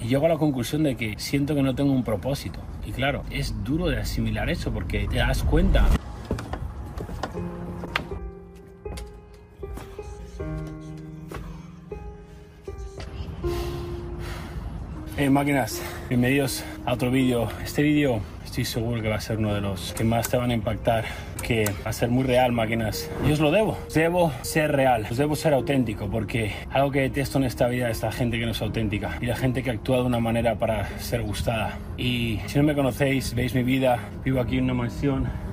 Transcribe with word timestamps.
Y 0.00 0.06
llego 0.08 0.26
a 0.26 0.28
la 0.28 0.36
conclusión 0.36 0.84
de 0.84 0.96
que 0.96 1.14
siento 1.18 1.54
que 1.54 1.62
no 1.62 1.74
tengo 1.74 1.92
un 1.92 2.04
propósito. 2.04 2.60
Y 2.86 2.92
claro, 2.92 3.24
es 3.30 3.54
duro 3.64 3.88
de 3.88 3.98
asimilar 3.98 4.48
eso 4.48 4.72
porque 4.72 5.08
te 5.08 5.16
das 5.16 5.42
cuenta. 5.42 5.86
Hey 15.16 15.30
máquinas, 15.30 15.82
bienvenidos 16.08 16.64
a 16.86 16.92
otro 16.92 17.10
vídeo. 17.10 17.48
Este 17.64 17.82
vídeo 17.82 18.20
estoy 18.44 18.64
seguro 18.64 19.02
que 19.02 19.08
va 19.08 19.16
a 19.16 19.20
ser 19.20 19.38
uno 19.38 19.52
de 19.52 19.60
los 19.60 19.92
que 19.94 20.04
más 20.04 20.28
te 20.28 20.36
van 20.36 20.52
a 20.52 20.54
impactar, 20.54 21.06
que 21.38 21.64
ser 21.90 22.10
muy 22.10 22.24
real, 22.24 22.52
máquinas. 22.52 23.10
Y 23.26 23.32
os 23.32 23.40
lo 23.40 23.50
debo, 23.50 23.76
debo 23.94 24.32
ser 24.42 24.72
real, 24.72 25.06
os 25.10 25.16
debo 25.16 25.36
ser 25.36 25.54
auténtico, 25.54 26.08
porque 26.08 26.52
algo 26.70 26.90
que 26.90 27.00
detesto 27.00 27.38
en 27.38 27.44
esta 27.44 27.68
vida 27.68 27.90
es 27.90 28.02
la 28.02 28.12
gente 28.12 28.38
que 28.38 28.44
no 28.44 28.52
es 28.52 28.62
auténtica 28.62 29.18
y 29.20 29.26
la 29.26 29.36
gente 29.36 29.62
que 29.62 29.70
actúa 29.70 29.98
de 29.98 30.04
una 30.04 30.20
manera 30.20 30.56
para 30.56 30.88
ser 30.98 31.22
gustada. 31.22 31.78
Y 31.96 32.40
si 32.46 32.58
no 32.58 32.64
me 32.64 32.74
conocéis, 32.74 33.34
veis 33.34 33.54
mi 33.54 33.62
vida, 33.62 33.98
vivo 34.24 34.40
aquí 34.40 34.58
en 34.58 34.64
una 34.64 34.74
mansión 34.74 35.47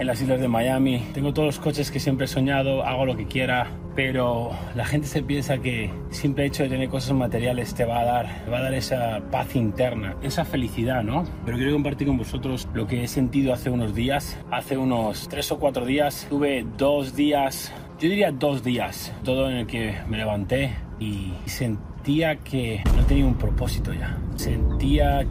en 0.00 0.06
las 0.06 0.20
islas 0.22 0.40
de 0.40 0.48
Miami. 0.48 1.02
Tengo 1.12 1.32
todos 1.34 1.46
los 1.46 1.58
coches 1.58 1.90
que 1.90 2.00
siempre 2.00 2.24
he 2.24 2.28
soñado, 2.28 2.82
hago 2.84 3.04
lo 3.04 3.16
que 3.16 3.26
quiera, 3.26 3.70
pero 3.94 4.50
la 4.74 4.86
gente 4.86 5.06
se 5.06 5.22
piensa 5.22 5.58
que 5.58 5.90
simple 6.10 6.46
hecho 6.46 6.62
de 6.62 6.70
tener 6.70 6.88
cosas 6.88 7.12
materiales 7.12 7.74
te 7.74 7.84
va 7.84 8.00
a 8.00 8.04
dar, 8.04 8.44
te 8.44 8.50
va 8.50 8.58
a 8.58 8.62
dar 8.62 8.74
esa 8.74 9.20
paz 9.30 9.54
interna, 9.54 10.16
esa 10.22 10.46
felicidad, 10.46 11.04
¿no? 11.04 11.24
Pero 11.44 11.58
quiero 11.58 11.72
compartir 11.74 12.06
con 12.06 12.16
vosotros 12.16 12.66
lo 12.72 12.86
que 12.86 13.04
he 13.04 13.08
sentido 13.08 13.52
hace 13.52 13.68
unos 13.68 13.94
días. 13.94 14.38
Hace 14.50 14.78
unos 14.78 15.28
tres 15.28 15.52
o 15.52 15.58
cuatro 15.58 15.84
días 15.84 16.26
tuve 16.30 16.64
dos 16.78 17.14
días, 17.14 17.70
yo 18.00 18.08
diría 18.08 18.32
dos 18.32 18.64
días, 18.64 19.12
todo 19.22 19.50
en 19.50 19.58
el 19.58 19.66
que 19.66 19.94
me 20.08 20.16
levanté 20.16 20.74
y 20.98 21.32
sentía 21.44 22.36
que 22.36 22.82
no 22.96 23.04
tenía 23.04 23.26
un 23.26 23.34
propósito 23.34 23.92
ya. 23.92 24.16
Sentía, 24.36 25.26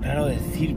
raro 0.00 0.26
decir, 0.26 0.76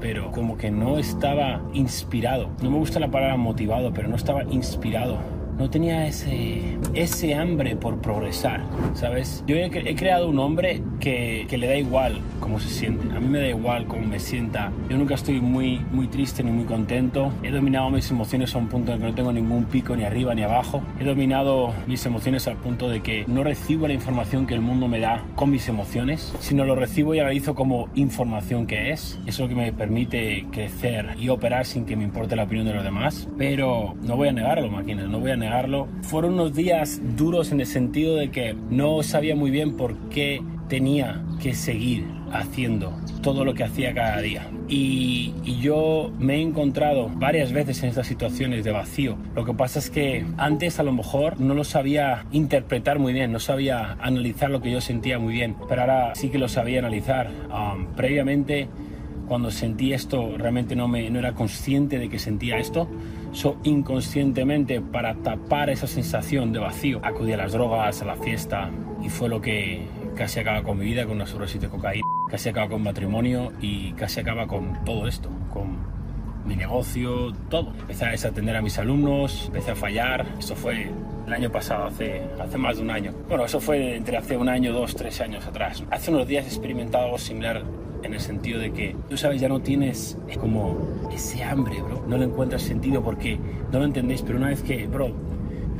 pero 0.00 0.30
como 0.30 0.56
que 0.56 0.70
no 0.70 0.98
estaba 0.98 1.60
inspirado. 1.72 2.50
No 2.62 2.70
me 2.70 2.78
gusta 2.78 3.00
la 3.00 3.10
palabra 3.10 3.36
motivado, 3.36 3.92
pero 3.92 4.08
no 4.08 4.16
estaba 4.16 4.44
inspirado 4.44 5.18
no 5.58 5.68
tenía 5.68 6.06
ese, 6.06 6.78
ese 6.94 7.34
hambre 7.34 7.74
por 7.74 8.00
progresar, 8.00 8.62
¿sabes? 8.94 9.42
Yo 9.46 9.56
he, 9.56 9.66
he 9.66 9.96
creado 9.96 10.28
un 10.28 10.38
hombre 10.38 10.82
que, 11.00 11.46
que, 11.48 11.58
le 11.58 11.66
da 11.66 11.76
igual 11.76 12.20
cómo 12.38 12.60
se 12.60 12.68
siente. 12.68 13.14
A 13.14 13.18
mí 13.18 13.26
me 13.26 13.40
da 13.40 13.48
igual 13.48 13.86
cómo 13.86 14.06
me 14.06 14.20
sienta. 14.20 14.70
Yo 14.88 14.96
nunca 14.96 15.14
estoy 15.14 15.40
muy, 15.40 15.80
muy 15.90 16.06
triste 16.06 16.44
ni 16.44 16.52
muy 16.52 16.64
contento. 16.64 17.32
He 17.42 17.50
dominado 17.50 17.90
mis 17.90 18.08
emociones 18.10 18.54
a 18.54 18.58
un 18.58 18.68
punto 18.68 18.92
en 18.92 19.00
que 19.00 19.06
no 19.06 19.14
tengo 19.14 19.32
ningún 19.32 19.64
pico 19.64 19.96
ni 19.96 20.04
arriba 20.04 20.34
ni 20.34 20.42
abajo. 20.42 20.80
He 21.00 21.04
dominado 21.04 21.74
mis 21.88 22.06
emociones 22.06 22.46
al 22.46 22.56
punto 22.56 22.88
de 22.88 23.00
que 23.02 23.24
no 23.26 23.42
recibo 23.42 23.88
la 23.88 23.94
información 23.94 24.46
que 24.46 24.54
el 24.54 24.60
mundo 24.60 24.86
me 24.86 25.00
da 25.00 25.24
con 25.34 25.50
mis 25.50 25.68
emociones, 25.68 26.34
sino 26.38 26.64
lo 26.64 26.76
recibo 26.76 27.14
y 27.14 27.18
analizo 27.18 27.56
como 27.56 27.88
información 27.96 28.66
que 28.66 28.92
es. 28.92 29.18
Eso 29.26 29.28
es 29.28 29.38
lo 29.40 29.48
que 29.48 29.54
me 29.56 29.72
permite 29.72 30.46
crecer 30.52 31.16
y 31.18 31.28
operar 31.30 31.66
sin 31.66 31.84
que 31.84 31.96
me 31.96 32.04
importe 32.04 32.36
la 32.36 32.44
opinión 32.44 32.66
de 32.66 32.74
los 32.74 32.84
demás. 32.84 33.28
Pero 33.36 33.96
no 34.02 34.16
voy 34.16 34.28
a 34.28 34.32
negarlo, 34.32 34.70
máquinas, 34.70 35.08
no 35.08 35.18
voy 35.18 35.32
a 35.32 35.36
negarlo 35.36 35.47
fueron 36.02 36.34
unos 36.34 36.54
días 36.54 37.00
duros 37.16 37.52
en 37.52 37.60
el 37.60 37.66
sentido 37.66 38.16
de 38.16 38.30
que 38.30 38.54
no 38.70 39.02
sabía 39.02 39.34
muy 39.34 39.50
bien 39.50 39.76
por 39.76 39.96
qué 40.10 40.42
tenía 40.68 41.22
que 41.40 41.54
seguir 41.54 42.04
haciendo 42.32 42.92
todo 43.22 43.44
lo 43.44 43.54
que 43.54 43.64
hacía 43.64 43.94
cada 43.94 44.20
día. 44.20 44.48
Y, 44.68 45.34
yo 45.60 46.12
me 46.20 46.36
he 46.36 46.40
encontrado 46.40 47.10
varias 47.12 47.52
veces 47.52 47.82
en 47.82 47.88
estas 47.88 48.06
situaciones 48.06 48.64
de 48.64 48.70
vacío. 48.70 49.16
Lo 49.34 49.44
que 49.44 49.52
pasa 49.52 49.80
es 49.80 49.90
que 49.90 50.24
antes 50.36 50.78
a 50.78 50.84
lo 50.84 50.92
mejor 50.92 51.40
no 51.40 51.54
lo 51.54 51.64
sabía 51.64 52.26
interpretar 52.30 53.00
muy 53.00 53.12
bien, 53.12 53.32
no 53.32 53.40
sabía 53.40 53.96
analizar 54.00 54.50
lo 54.50 54.62
que 54.62 54.70
yo 54.70 54.80
sentía 54.80 55.18
muy 55.18 55.32
bien, 55.32 55.56
pero 55.68 55.80
ahora 55.80 56.14
sí 56.14 56.28
que 56.28 56.38
lo 56.38 56.48
sabía 56.48 56.78
analizar. 56.78 57.28
Um, 57.50 57.86
previamente 57.96 58.68
cuando 59.28 59.50
sentí 59.50 59.92
esto 59.92 60.36
realmente 60.36 60.74
no, 60.74 60.88
me, 60.88 61.08
no 61.10 61.18
era 61.18 61.34
consciente 61.34 61.98
de 61.98 62.08
que 62.08 62.18
sentía 62.18 62.58
esto. 62.58 62.88
So, 63.32 63.58
inconscientemente, 63.62 64.80
para 64.80 65.14
tapar 65.16 65.70
esa 65.70 65.86
sensación 65.86 66.52
de 66.52 66.58
vacío, 66.58 67.00
acudí 67.04 67.32
a 67.32 67.36
las 67.36 67.52
drogas, 67.52 68.00
a 68.02 68.06
la 68.06 68.16
fiesta 68.16 68.70
y 69.02 69.08
fue 69.10 69.28
lo 69.28 69.40
que 69.40 69.86
casi 70.16 70.40
acaba 70.40 70.62
con 70.62 70.78
mi 70.78 70.86
vida, 70.86 71.04
con 71.04 71.16
una 71.16 71.26
sobredosis 71.26 71.60
de 71.60 71.68
cocaína, 71.68 72.04
casi 72.30 72.48
acaba 72.48 72.68
con 72.68 72.82
matrimonio 72.82 73.52
y 73.60 73.92
casi 73.92 74.20
acaba 74.20 74.46
con 74.46 74.82
todo 74.84 75.06
esto, 75.06 75.30
con 75.52 75.76
mi 76.44 76.56
negocio, 76.56 77.32
todo. 77.50 77.72
Empecé 77.80 78.06
a 78.06 78.10
desatender 78.10 78.56
a 78.56 78.62
mis 78.62 78.78
alumnos, 78.78 79.44
empecé 79.46 79.72
a 79.72 79.76
fallar. 79.76 80.26
Eso 80.38 80.56
fue 80.56 80.90
el 81.26 81.32
año 81.32 81.52
pasado, 81.52 81.84
hace, 81.84 82.22
hace 82.40 82.56
más 82.56 82.78
de 82.78 82.82
un 82.82 82.90
año. 82.90 83.12
Bueno, 83.28 83.44
eso 83.44 83.60
fue 83.60 83.96
entre 83.96 84.16
hace 84.16 84.36
un 84.36 84.48
año, 84.48 84.72
dos, 84.72 84.96
tres 84.96 85.20
años 85.20 85.46
atrás. 85.46 85.84
Hace 85.90 86.10
unos 86.10 86.26
días 86.26 86.46
he 86.46 86.48
experimentado 86.48 87.04
algo 87.04 87.18
similar 87.18 87.62
en 88.08 88.14
el 88.14 88.20
sentido 88.20 88.58
de 88.58 88.72
que, 88.72 88.96
tú 89.08 89.16
sabes, 89.16 89.40
ya 89.40 89.48
no 89.48 89.60
tienes 89.60 90.16
como 90.40 90.78
ese 91.12 91.44
hambre, 91.44 91.80
bro. 91.80 92.04
No 92.08 92.16
le 92.16 92.24
encuentras 92.24 92.62
sentido 92.62 93.02
porque 93.02 93.38
no 93.70 93.78
lo 93.78 93.84
entendéis, 93.84 94.22
pero 94.22 94.38
una 94.38 94.48
vez 94.48 94.62
que, 94.62 94.86
bro, 94.86 95.12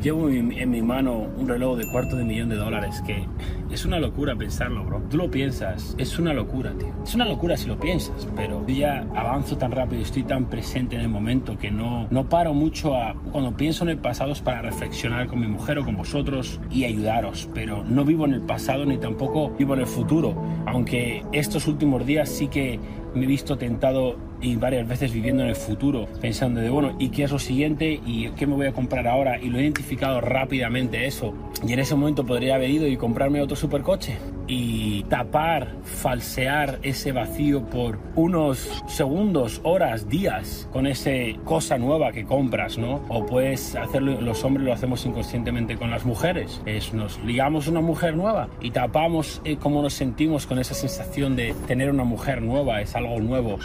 llevo 0.03 0.28
en 0.28 0.70
mi 0.70 0.82
mano 0.82 1.26
un 1.36 1.48
reloj 1.48 1.78
de 1.78 1.91
cuarto 1.91 2.16
de 2.16 2.25
millón 2.25 2.48
de 2.48 2.56
dólares 2.56 3.03
que 3.06 3.26
es 3.70 3.84
una 3.84 3.98
locura 3.98 4.34
pensarlo, 4.34 4.84
bro. 4.84 5.03
Tú 5.10 5.16
lo 5.19 5.31
piensas, 5.31 5.94
es 5.98 6.19
una 6.19 6.32
locura, 6.32 6.72
tío. 6.78 6.88
Es 7.04 7.14
una 7.14 7.26
locura 7.26 7.56
si 7.56 7.69
lo 7.69 7.78
piensas, 7.78 8.26
pero 8.34 8.66
yo 8.66 8.75
ya 8.75 9.06
avanzo 9.14 9.58
tan 9.58 9.72
rápido, 9.72 10.03
estoy 10.03 10.22
tan 10.22 10.47
presente 10.47 10.97
en 10.97 11.03
el 11.03 11.08
momento 11.08 11.58
que 11.58 11.70
no, 11.70 12.06
no 12.10 12.28
paro 12.28 12.54
mucho 12.54 12.97
a... 12.97 13.14
Cuando 13.31 13.56
pienso 13.56 13.84
en 13.84 13.91
el 13.91 13.98
pasado 13.98 14.32
es 14.32 14.41
para 14.41 14.62
reflexionar 14.62 15.26
con 15.26 15.41
mi 15.41 15.47
mujer 15.47 15.78
o 15.78 15.84
con 15.84 15.97
vosotros 15.97 16.60
y 16.70 16.84
ayudaros, 16.84 17.48
pero 17.54 17.84
no 17.84 18.04
vivo 18.04 18.25
en 18.25 18.34
el 18.34 18.42
pasado 18.42 18.87
ni 18.87 18.97
tampoco 18.97 19.50
vivo 19.50 19.75
en 19.75 19.81
el 19.81 19.87
futuro, 19.87 20.34
aunque 20.66 21.25
estos 21.32 21.66
últimos 21.66 22.06
días 22.06 22.28
sí 22.28 22.48
que 22.48 22.81
me 23.14 23.24
he 23.24 23.26
visto 23.26 23.56
tentado 23.58 24.16
y 24.41 24.56
varias 24.56 24.86
veces 24.86 25.12
viviendo 25.12 25.42
en 25.42 25.48
el 25.48 25.56
futuro, 25.56 26.06
pensando 26.20 26.60
de, 26.60 26.70
bueno, 26.70 26.94
¿y 26.98 27.08
qué 27.08 27.24
es 27.24 27.32
lo 27.32 27.38
siguiente? 27.38 28.00
¿Y 28.06 28.30
qué 28.30 28.46
me 28.46 28.54
voy 28.54 28.66
a 28.66 28.72
comprar 28.72 29.08
ahora? 29.08 29.41
Y 29.41 29.48
lo 29.48 29.58
he 29.58 29.62
identificado 29.62 30.20
rápidamente 30.20 31.06
eso. 31.06 31.34
Y 31.66 31.72
en 31.72 31.80
ese 31.80 31.94
momento 31.94 32.24
podría 32.24 32.54
haber 32.54 32.70
ido 32.70 32.86
y 32.86 32.96
comprarme 32.96 33.41
otro 33.41 33.56
supercoche 33.56 34.16
y 34.48 35.03
tapar, 35.04 35.76
falsear 35.84 36.78
ese 36.82 37.12
vacío 37.12 37.66
por 37.66 37.98
unos 38.16 38.82
segundos, 38.88 39.60
horas, 39.62 40.09
días 40.09 40.69
con 40.72 40.86
esa 40.86 41.10
cosa 41.44 41.78
nueva 41.78 42.12
que 42.12 42.25
compras, 42.25 42.78
¿no? 42.78 43.03
O 43.08 43.26
puedes 43.26 43.76
hacerlo, 43.76 44.20
los 44.20 44.42
hombres 44.44 44.66
lo 44.66 44.72
hacemos 44.72 45.04
inconscientemente 45.04 45.76
con 45.76 45.91
las 45.91 46.04
mujeres. 46.04 46.62
Es, 46.64 46.94
nos 46.94 47.22
ligamos 47.22 47.69
una 47.69 47.81
mujer 47.81 48.16
nueva 48.16 48.48
y 48.60 48.70
tapamos 48.70 49.41
eh, 49.44 49.56
cómo 49.56 49.82
nos 49.82 49.92
sentimos 49.92 50.47
con 50.47 50.58
esa 50.58 50.75
sensación 50.75 51.37
de 51.37 51.54
tener 51.66 51.91
una 51.91 52.04
mujer 52.04 52.42
nueva, 52.42 52.81
es 52.81 52.97
algo 52.97 53.20
nuevo 53.20 53.58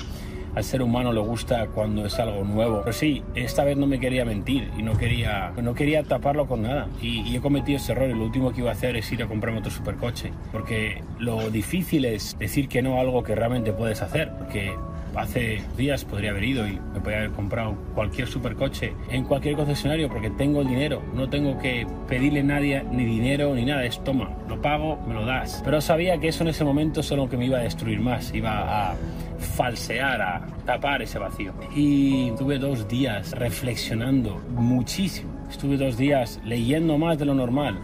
al 0.55 0.63
ser 0.63 0.81
humano 0.81 1.11
le 1.11 1.19
gusta 1.19 1.67
cuando 1.67 2.05
es 2.05 2.19
algo 2.19 2.43
nuevo. 2.43 2.81
Pero 2.81 2.93
sí, 2.93 3.23
esta 3.35 3.63
vez 3.63 3.77
no 3.77 3.87
me 3.87 3.99
quería 3.99 4.25
mentir 4.25 4.69
y 4.77 4.83
no 4.83 4.97
quería, 4.97 5.51
no 5.61 5.73
quería 5.73 6.03
taparlo 6.03 6.47
con 6.47 6.63
nada. 6.63 6.87
Y, 7.01 7.35
he 7.35 7.41
cometido 7.41 7.77
ese 7.77 7.93
error 7.93 8.09
y 8.09 8.13
lo 8.13 8.23
último 8.23 8.51
que 8.51 8.61
iba 8.61 8.69
a 8.69 8.73
hacer 8.73 8.95
es 8.95 9.11
ir 9.11 9.23
a 9.23 9.27
comprarme 9.27 9.59
otro 9.59 9.71
supercoche. 9.71 10.31
Porque 10.51 11.03
lo 11.19 11.49
difícil 11.49 12.05
es 12.05 12.37
decir 12.37 12.67
que 12.67 12.81
no 12.81 12.97
a 12.97 13.01
algo 13.01 13.23
que 13.23 13.35
realmente 13.35 13.73
puedes 13.73 14.01
hacer. 14.01 14.31
Porque 14.37 14.75
hace 15.15 15.61
días 15.77 16.05
podría 16.05 16.31
haber 16.31 16.43
ido 16.43 16.67
y 16.67 16.79
me 16.93 16.99
podría 16.99 17.19
haber 17.19 17.31
comprado 17.31 17.75
cualquier 17.93 18.27
supercoche 18.27 18.93
en 19.09 19.25
cualquier 19.25 19.55
concesionario 19.55 20.09
porque 20.09 20.29
tengo 20.31 20.61
el 20.61 20.67
dinero, 20.67 21.03
no 21.13 21.29
tengo 21.29 21.59
que 21.59 21.85
pedirle 22.07 22.39
a 22.39 22.43
nadie 22.43 22.83
ni 22.91 23.05
dinero 23.05 23.53
ni 23.53 23.65
nada, 23.65 23.85
es 23.85 24.03
toma, 24.03 24.31
lo 24.49 24.61
pago, 24.61 24.99
me 25.07 25.13
lo 25.13 25.25
das. 25.25 25.61
Pero 25.63 25.81
sabía 25.81 26.17
que 26.17 26.29
eso 26.29 26.43
en 26.43 26.49
ese 26.49 26.63
momento 26.63 27.03
solo 27.03 27.29
que 27.29 27.37
me 27.37 27.45
iba 27.45 27.59
a 27.59 27.61
destruir 27.61 27.99
más, 27.99 28.33
iba 28.33 28.91
a 28.91 28.95
falsear, 29.43 30.21
a 30.21 30.47
tapar 30.65 31.01
ese 31.01 31.19
vacío. 31.19 31.53
Y 31.75 32.31
tuve 32.31 32.57
dos 32.57 32.87
días 32.87 33.31
reflexionando 33.31 34.41
muchísimo. 34.55 35.31
Estuve 35.49 35.77
dos 35.77 35.97
días 35.97 36.39
leyendo 36.43 36.97
más 36.97 37.17
de 37.17 37.25
lo 37.25 37.33
normal. 37.33 37.79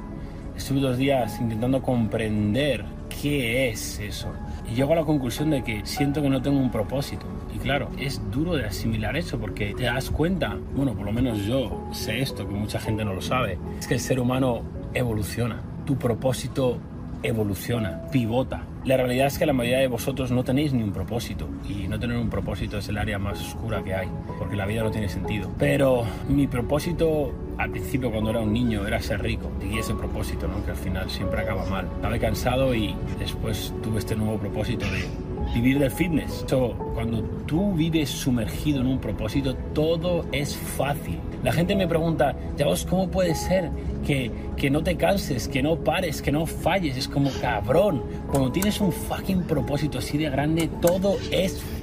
Estuve 0.55 0.79
dos 0.79 0.97
días 0.97 1.39
intentando 1.39 1.81
comprender 1.81 2.83
qué 3.21 3.69
es 3.69 3.99
eso. 3.99 4.31
Y 4.69 4.75
llego 4.75 4.93
a 4.93 4.97
la 4.97 5.03
conclusión 5.03 5.49
de 5.51 5.63
que 5.63 5.85
siento 5.85 6.21
que 6.21 6.29
no 6.29 6.41
tengo 6.41 6.59
un 6.59 6.71
propósito. 6.71 7.25
Y 7.53 7.59
claro, 7.59 7.89
es 7.97 8.21
duro 8.31 8.55
de 8.55 8.65
asimilar 8.65 9.15
eso 9.17 9.39
porque 9.39 9.73
te 9.73 9.83
das 9.83 10.09
cuenta, 10.09 10.57
bueno, 10.75 10.93
por 10.93 11.05
lo 11.05 11.11
menos 11.11 11.45
yo 11.45 11.87
sé 11.91 12.21
esto, 12.21 12.47
que 12.47 12.53
mucha 12.53 12.79
gente 12.79 13.03
no 13.03 13.13
lo 13.13 13.21
sabe, 13.21 13.57
es 13.79 13.87
que 13.87 13.95
el 13.95 13.99
ser 13.99 14.19
humano 14.19 14.61
evoluciona. 14.93 15.61
Tu 15.85 15.97
propósito 15.97 16.79
evoluciona, 17.23 18.01
pivota. 18.11 18.63
La 18.85 18.97
realidad 18.97 19.27
es 19.27 19.37
que 19.37 19.45
la 19.45 19.53
mayoría 19.53 19.79
de 19.79 19.87
vosotros 19.87 20.31
no 20.31 20.43
tenéis 20.43 20.73
ni 20.73 20.83
un 20.83 20.91
propósito 20.91 21.47
y 21.67 21.87
no 21.87 21.99
tener 21.99 22.17
un 22.17 22.29
propósito 22.29 22.77
es 22.77 22.87
el 22.87 22.97
área 22.97 23.19
más 23.19 23.39
oscura 23.41 23.83
que 23.83 23.93
hay, 23.93 24.07
porque 24.37 24.55
la 24.55 24.65
vida 24.65 24.83
no 24.83 24.91
tiene 24.91 25.09
sentido. 25.09 25.51
Pero 25.57 26.03
mi 26.27 26.47
propósito 26.47 27.33
al 27.57 27.71
principio 27.71 28.09
cuando 28.09 28.29
era 28.29 28.39
un 28.39 28.53
niño 28.53 28.87
era 28.87 29.01
ser 29.01 29.21
rico 29.21 29.51
y 29.61 29.77
ese 29.77 29.93
propósito, 29.93 30.47
¿no? 30.47 30.63
que 30.63 30.71
al 30.71 30.77
final 30.77 31.09
siempre 31.09 31.41
acaba 31.41 31.65
mal. 31.65 31.87
Estaba 31.95 32.17
cansado 32.17 32.73
y 32.73 32.95
después 33.19 33.73
tuve 33.83 33.99
este 33.99 34.15
nuevo 34.15 34.37
propósito 34.37 34.85
de 34.85 35.05
vivir 35.53 35.79
del 35.79 35.91
fitness. 35.91 36.45
So, 36.47 36.73
cuando 36.93 37.21
tú 37.45 37.73
vives 37.73 38.09
sumergido 38.09 38.81
en 38.81 38.87
un 38.87 38.99
propósito, 38.99 39.55
todo 39.73 40.25
es 40.31 40.55
fácil. 40.55 41.19
La 41.43 41.53
gente 41.53 41.75
me 41.75 41.87
pregunta, 41.87 42.35
ya 42.57 42.65
vos, 42.65 42.85
¿cómo 42.85 43.09
puede 43.09 43.33
ser 43.33 43.71
que, 44.05 44.31
que 44.57 44.69
no 44.69 44.83
te 44.83 44.97
canses, 44.97 45.47
que 45.47 45.63
no 45.63 45.77
pares, 45.77 46.21
que 46.21 46.31
no 46.31 46.45
falles? 46.45 46.97
Es 46.97 47.07
como 47.07 47.31
cabrón. 47.41 48.03
Cuando 48.29 48.51
tienes 48.51 48.81
un 48.81 48.91
fucking 48.91 49.43
propósito 49.43 49.99
así 49.99 50.17
de 50.17 50.29
grande, 50.29 50.69
todo 50.81 51.17
es 51.31 51.53
fácil. 51.53 51.78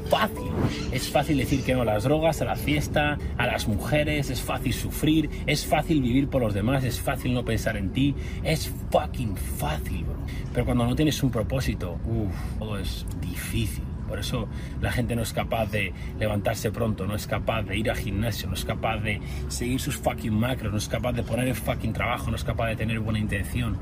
Es 0.93 1.11
fácil 1.11 1.39
decir 1.39 1.63
que 1.65 1.75
no 1.75 1.83
a 1.83 1.85
las 1.85 2.05
drogas, 2.05 2.41
a 2.41 2.45
la 2.45 2.57
fiesta, 2.57 3.19
a 3.37 3.47
las 3.47 3.67
mujeres, 3.67 4.31
es 4.31 4.41
fácil 4.41 4.73
sufrir, 4.73 5.29
es 5.47 5.67
fácil 5.67 6.01
vivir 6.01 6.29
por 6.29 6.43
los 6.43 6.55
demás, 6.55 6.85
es 6.85 7.01
fácil 7.01 7.35
no 7.35 7.45
pensar 7.45 7.77
en 7.77 7.93
ti, 7.93 8.15
es 8.43 8.73
fucking 8.91 9.37
fácil, 9.37 10.05
bro. 10.05 10.17
Pero 10.53 10.65
cuando 10.65 10.87
no 10.87 10.95
tienes 10.95 11.23
un 11.23 11.31
propósito, 11.31 11.99
uff, 12.07 12.59
todo 12.59 12.79
es 12.79 13.05
difícil. 13.21 13.85
Por 14.09 14.21
eso 14.21 14.49
la 14.81 14.93
gente 14.93 15.17
no 15.17 15.23
es 15.23 15.33
capaz 15.33 15.67
de 15.67 15.93
levantarse 16.19 16.71
pronto, 16.71 17.07
no 17.07 17.17
es 17.17 17.27
capaz 17.27 17.63
de 17.65 17.77
ir 17.77 17.91
al 17.91 17.97
gimnasio, 17.97 18.49
no 18.49 18.55
es 18.55 18.65
capaz 18.65 18.99
de 18.99 19.21
seguir 19.49 19.81
sus 19.81 19.97
fucking 19.97 20.33
macros, 20.33 20.71
no 20.71 20.79
es 20.79 20.89
capaz 20.89 21.13
de 21.13 21.25
poner 21.25 21.49
el 21.49 21.57
fucking 21.57 21.93
trabajo, 21.93 22.31
no 22.31 22.37
es 22.37 22.45
capaz 22.45 22.69
de 22.69 22.77
tener 22.77 23.01
buena 23.01 23.19
intención, 23.19 23.77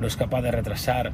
no 0.00 0.06
es 0.06 0.16
capaz 0.16 0.42
de 0.42 0.50
retrasar 0.50 1.12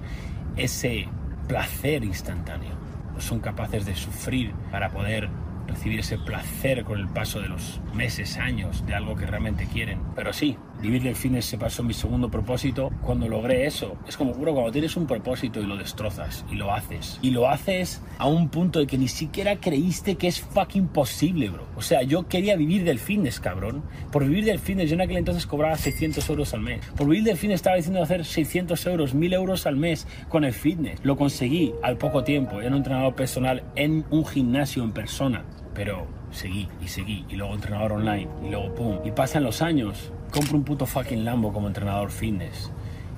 ese 0.57 1.07
placer 1.47 2.05
instantáneo. 2.05 2.84
Son 3.19 3.41
capaces 3.41 3.87
de 3.87 3.95
sufrir 3.95 4.53
para 4.71 4.91
poder 4.91 5.29
recibir 5.67 6.01
ese 6.01 6.19
placer 6.19 6.85
con 6.85 6.99
el 6.99 7.09
paso 7.09 7.41
de 7.41 7.49
los 7.49 7.81
meses, 7.95 8.37
años 8.39 8.85
de 8.87 8.95
algo 8.95 9.17
que 9.17 9.27
realmente 9.27 9.67
quieren. 9.67 10.01
Pero 10.15 10.33
sí, 10.33 10.57
vivir 10.81 11.03
del 11.03 11.17
fitness 11.17 11.47
se 11.47 11.59
pasó 11.59 11.83
mi 11.83 11.95
segundo 11.95 12.31
propósito. 12.31 12.91
Cuando 13.03 13.29
logré 13.29 13.67
eso, 13.67 13.97
es 14.07 14.17
como, 14.17 14.35
bro, 14.35 14.53
cuando 14.53 14.73
tienes 14.73 14.97
un 14.97 15.07
propósito 15.07 15.61
y 15.61 15.67
lo 15.67 15.77
destrozas 15.77 16.45
y 16.51 16.57
lo 16.57 16.73
haces. 16.73 17.19
Y 17.23 17.31
lo 17.31 17.49
haces 17.49 18.03
a 18.19 18.27
un 18.27 18.49
punto 18.49 18.79
de 18.79 18.87
que 18.87 18.99
ni 18.99 19.09
siquiera 19.09 19.57
creíste 19.57 20.17
que 20.17 20.29
es 20.29 20.41
fucking 20.41 20.89
posible, 20.89 21.49
bro. 21.49 21.67
O 21.77 21.83
sea, 21.83 22.03
yo 22.03 22.29
quería 22.29 22.57
vivir 22.57 22.85
del 22.85 22.99
fitness, 22.99 23.41
cabrón. 23.41 23.83
Por 24.13 24.25
vivir 24.25 24.45
del 24.45 24.59
fitness, 24.59 24.91
yo 24.91 24.95
en 24.95 25.03
aquel 25.03 25.19
entonces 25.19 25.47
cobraba 25.47 25.77
600 25.77 26.29
euros 26.29 26.55
al 26.55 26.61
mes. 26.61 26.85
Por 26.97 27.09
vivir 27.09 27.25
del 27.25 27.37
fitness 27.37 27.57
estaba 27.57 27.77
diciendo 27.77 28.03
hacer 28.03 28.25
600 28.25 28.87
euros, 28.87 29.15
1000 29.15 29.33
euros 29.33 29.67
al 29.67 29.77
mes 29.77 30.07
con 30.29 30.45
el 30.45 30.53
fitness. 30.53 31.01
Lo 31.03 31.17
conseguí 31.17 31.73
al 31.83 31.97
poco 31.97 32.25
tiempo. 32.25 32.61
Era 32.61 32.71
un 32.71 32.77
entrenador 32.77 33.15
personal 33.15 33.63
en 33.77 34.05
un 34.11 34.25
gimnasio 34.25 34.83
en 34.85 34.93
persona. 34.93 35.45
Pero 35.75 36.07
seguí 36.31 36.69
y 36.83 36.89
seguí 36.89 37.25
y 37.29 37.37
luego 37.37 37.55
entrenador 37.55 37.93
online 37.93 38.29
y 38.45 38.51
luego 38.51 38.75
pum. 38.75 38.99
Y 39.05 39.11
pasan 39.13 39.45
los 39.45 39.63
años, 39.63 40.13
compro 40.31 40.57
un 40.57 40.65
puto 40.65 40.87
fucking 40.87 41.25
Lambo 41.25 41.53
como 41.53 41.69
entrenador 41.69 42.11
fitness 42.11 42.71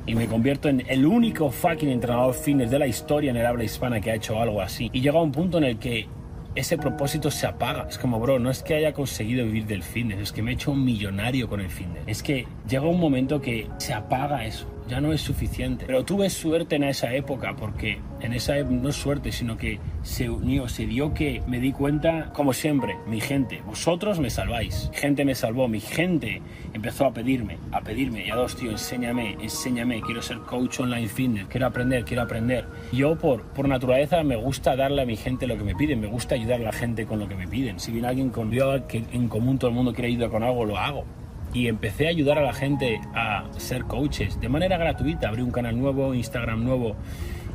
y 0.06 0.14
me 0.14 0.26
convierto 0.26 0.68
en 0.68 0.84
el 0.88 1.04
único 1.04 1.50
fucking 1.50 1.88
entrenador 1.88 2.34
fitness 2.34 2.70
de 2.70 2.78
la 2.78 2.86
historia 2.86 3.30
en 3.30 3.36
el 3.36 3.44
habla 3.44 3.64
hispana 3.64 4.00
que 4.00 4.12
ha 4.12 4.14
hecho 4.14 4.40
algo 4.40 4.62
así. 4.62 4.88
Y 4.92 5.00
llega 5.00 5.20
un 5.20 5.32
punto 5.32 5.58
en 5.58 5.64
el 5.64 5.78
que 5.78 6.08
ese 6.54 6.78
propósito 6.78 7.30
se 7.30 7.46
apaga. 7.46 7.86
Es 7.88 7.98
como, 7.98 8.20
bro, 8.20 8.38
no 8.38 8.50
es 8.50 8.62
que 8.62 8.74
haya 8.74 8.92
conseguido 8.92 9.44
vivir 9.44 9.66
del 9.66 9.82
fitness, 9.82 10.20
es 10.20 10.32
que 10.32 10.42
me 10.42 10.52
he 10.52 10.54
hecho 10.54 10.70
un 10.70 10.84
millonario 10.84 11.48
con 11.48 11.60
el 11.60 11.70
fitness. 11.70 12.04
Es 12.06 12.22
que 12.22 12.46
llega 12.68 12.86
un 12.86 13.00
momento 13.00 13.40
que 13.40 13.68
se 13.78 13.92
apaga 13.92 14.46
eso 14.46 14.75
ya 14.88 15.00
no 15.00 15.12
es 15.12 15.20
suficiente. 15.20 15.84
Pero 15.86 16.04
tuve 16.04 16.30
suerte 16.30 16.76
en 16.76 16.84
esa 16.84 17.14
época 17.14 17.54
porque 17.56 17.98
en 18.20 18.32
esa 18.32 18.56
época 18.56 18.76
no 18.76 18.92
suerte, 18.92 19.32
sino 19.32 19.56
que 19.56 19.78
se 20.02 20.30
unió, 20.30 20.68
se 20.68 20.86
dio 20.86 21.12
que 21.14 21.42
me 21.46 21.60
di 21.60 21.72
cuenta, 21.72 22.32
como 22.32 22.52
siempre, 22.52 22.96
mi 23.06 23.20
gente, 23.20 23.62
vosotros 23.66 24.20
me 24.20 24.30
salváis, 24.30 24.90
gente 24.94 25.24
me 25.24 25.34
salvó, 25.34 25.68
mi 25.68 25.80
gente 25.80 26.40
empezó 26.72 27.06
a 27.06 27.12
pedirme, 27.12 27.58
a 27.72 27.80
pedirme, 27.80 28.26
ya 28.26 28.36
dos 28.36 28.56
tío, 28.56 28.70
enséñame, 28.70 29.36
enséñame, 29.40 30.00
quiero 30.00 30.22
ser 30.22 30.38
coach 30.38 30.80
online 30.80 31.08
fitness, 31.08 31.46
quiero 31.48 31.66
aprender, 31.66 32.04
quiero 32.04 32.22
aprender. 32.22 32.66
Yo 32.92 33.16
por, 33.16 33.42
por 33.42 33.68
naturaleza 33.68 34.22
me 34.22 34.36
gusta 34.36 34.76
darle 34.76 35.02
a 35.02 35.06
mi 35.06 35.16
gente 35.16 35.46
lo 35.46 35.56
que 35.56 35.64
me 35.64 35.74
piden, 35.74 36.00
me 36.00 36.06
gusta 36.06 36.34
ayudar 36.34 36.60
a 36.60 36.64
la 36.64 36.72
gente 36.72 37.06
con 37.06 37.18
lo 37.18 37.28
que 37.28 37.34
me 37.34 37.48
piden. 37.48 37.80
Si 37.80 37.92
viene 37.92 38.08
alguien 38.08 38.30
con 38.30 38.50
que 38.50 39.04
en 39.12 39.28
común 39.28 39.58
todo 39.58 39.70
el 39.70 39.76
mundo 39.76 39.92
quiere 39.92 40.08
ayudar 40.08 40.30
con 40.30 40.42
algo, 40.42 40.64
lo 40.64 40.78
hago 40.78 41.04
y 41.56 41.68
empecé 41.68 42.06
a 42.06 42.10
ayudar 42.10 42.38
a 42.38 42.42
la 42.42 42.52
gente 42.52 43.00
a 43.14 43.44
ser 43.56 43.84
coaches 43.84 44.38
de 44.40 44.50
manera 44.50 44.76
gratuita. 44.76 45.28
Abrí 45.28 45.40
un 45.40 45.50
canal 45.50 45.78
nuevo, 45.80 46.12
Instagram 46.12 46.62
nuevo 46.62 46.96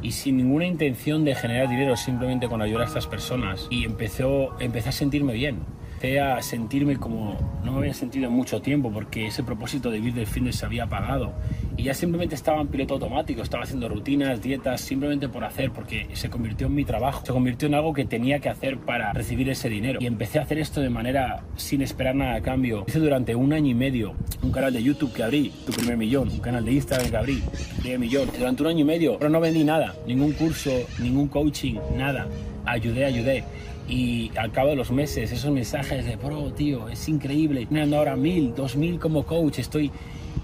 y 0.02 0.14
sin 0.14 0.38
ninguna 0.38 0.66
intención 0.66 1.24
de 1.24 1.36
generar 1.36 1.70
dinero, 1.70 1.96
simplemente 1.96 2.48
con 2.48 2.64
ayudar 2.64 2.82
a 2.82 2.86
estas 2.86 3.06
personas. 3.06 3.68
Y 3.70 3.86
empecé 3.86 4.24
a 4.26 4.92
sentirme 4.92 5.34
bien 5.34 5.60
a 6.02 6.42
sentirme 6.42 6.98
como 6.98 7.38
no 7.64 7.74
me 7.74 7.78
había 7.80 7.94
sentido 7.94 8.28
en 8.28 8.34
mucho 8.34 8.62
tiempo 8.62 8.92
porque 8.92 9.28
ese 9.28 9.44
propósito 9.44 9.92
de 9.92 10.00
vivir 10.00 10.16
del 10.16 10.26
fitness 10.26 10.58
se 10.58 10.66
había 10.66 10.86
apagado 10.86 11.32
y 11.78 11.84
ya 11.84 11.94
simplemente 11.94 12.36
estaba 12.36 12.60
en 12.60 12.68
piloto 12.68 12.96
automático, 12.96 13.42
estaba 13.42 13.64
haciendo 13.64 13.88
rutinas, 13.88 14.42
dietas, 14.42 14.82
simplemente 14.82 15.30
por 15.30 15.44
hacer, 15.44 15.72
porque 15.72 16.08
se 16.14 16.30
convirtió 16.30 16.68
en 16.68 16.76
mi 16.76 16.86
trabajo, 16.86 17.26
se 17.26 17.32
convirtió 17.32 17.68
en 17.68 17.76
algo 17.76 17.94
que 17.94 18.06
tenía 18.06 18.40
que 18.40 18.50
hacer 18.50 18.78
para 18.78 19.14
recibir 19.14 19.50
ese 19.50 19.70
dinero. 19.70 20.00
Y 20.02 20.06
empecé 20.06 20.40
a 20.40 20.44
hacer 20.44 20.60
esto 20.60 20.82
de 20.82 20.90
manera 20.90 21.44
sin 21.56 21.82
esperar 21.82 22.16
nada 22.16 22.36
a 22.36 22.42
cambio. 22.42 22.86
Hice 22.88 23.00
durante 23.00 23.36
un 23.36 23.54
año 23.54 23.70
y 23.70 23.76
medio 23.76 24.14
un 24.42 24.52
canal 24.52 24.74
de 24.74 24.84
YouTube 24.84 25.14
que 25.14 25.24
abrí, 25.24 25.52
tu 25.66 25.72
primer 25.72 25.98
millón, 25.98 26.30
un 26.30 26.40
canal 26.40 26.66
de 26.66 26.74
Instagram 26.74 27.10
que 27.10 27.18
abrí, 27.18 27.44
medio 27.84 28.00
millón. 28.00 28.30
Durante 28.38 28.64
un 28.64 28.70
año 28.70 28.80
y 28.82 28.86
medio, 28.86 29.18
pero 29.18 29.30
no 29.30 29.40
vendí 29.40 29.64
nada, 29.64 29.96
ningún 30.06 30.34
curso, 30.34 30.72
ningún 31.00 31.28
coaching, 31.28 31.76
nada. 31.96 32.28
Ayudé, 32.66 33.06
ayudé 33.06 33.44
y 33.88 34.32
al 34.38 34.52
cabo 34.52 34.70
de 34.70 34.76
los 34.76 34.92
meses 34.92 35.32
esos 35.32 35.52
mensajes 35.52 36.06
de 36.06 36.16
bro 36.16 36.52
tío 36.54 36.90
es 36.90 37.08
increíble 37.10 37.68
ganando 37.70 37.98
ahora 37.98 38.16
mil 38.16 38.54
dos 38.56 38.76
mil 38.76 39.00
como 39.00 39.24
coach 39.24 39.60
estoy 39.60 39.92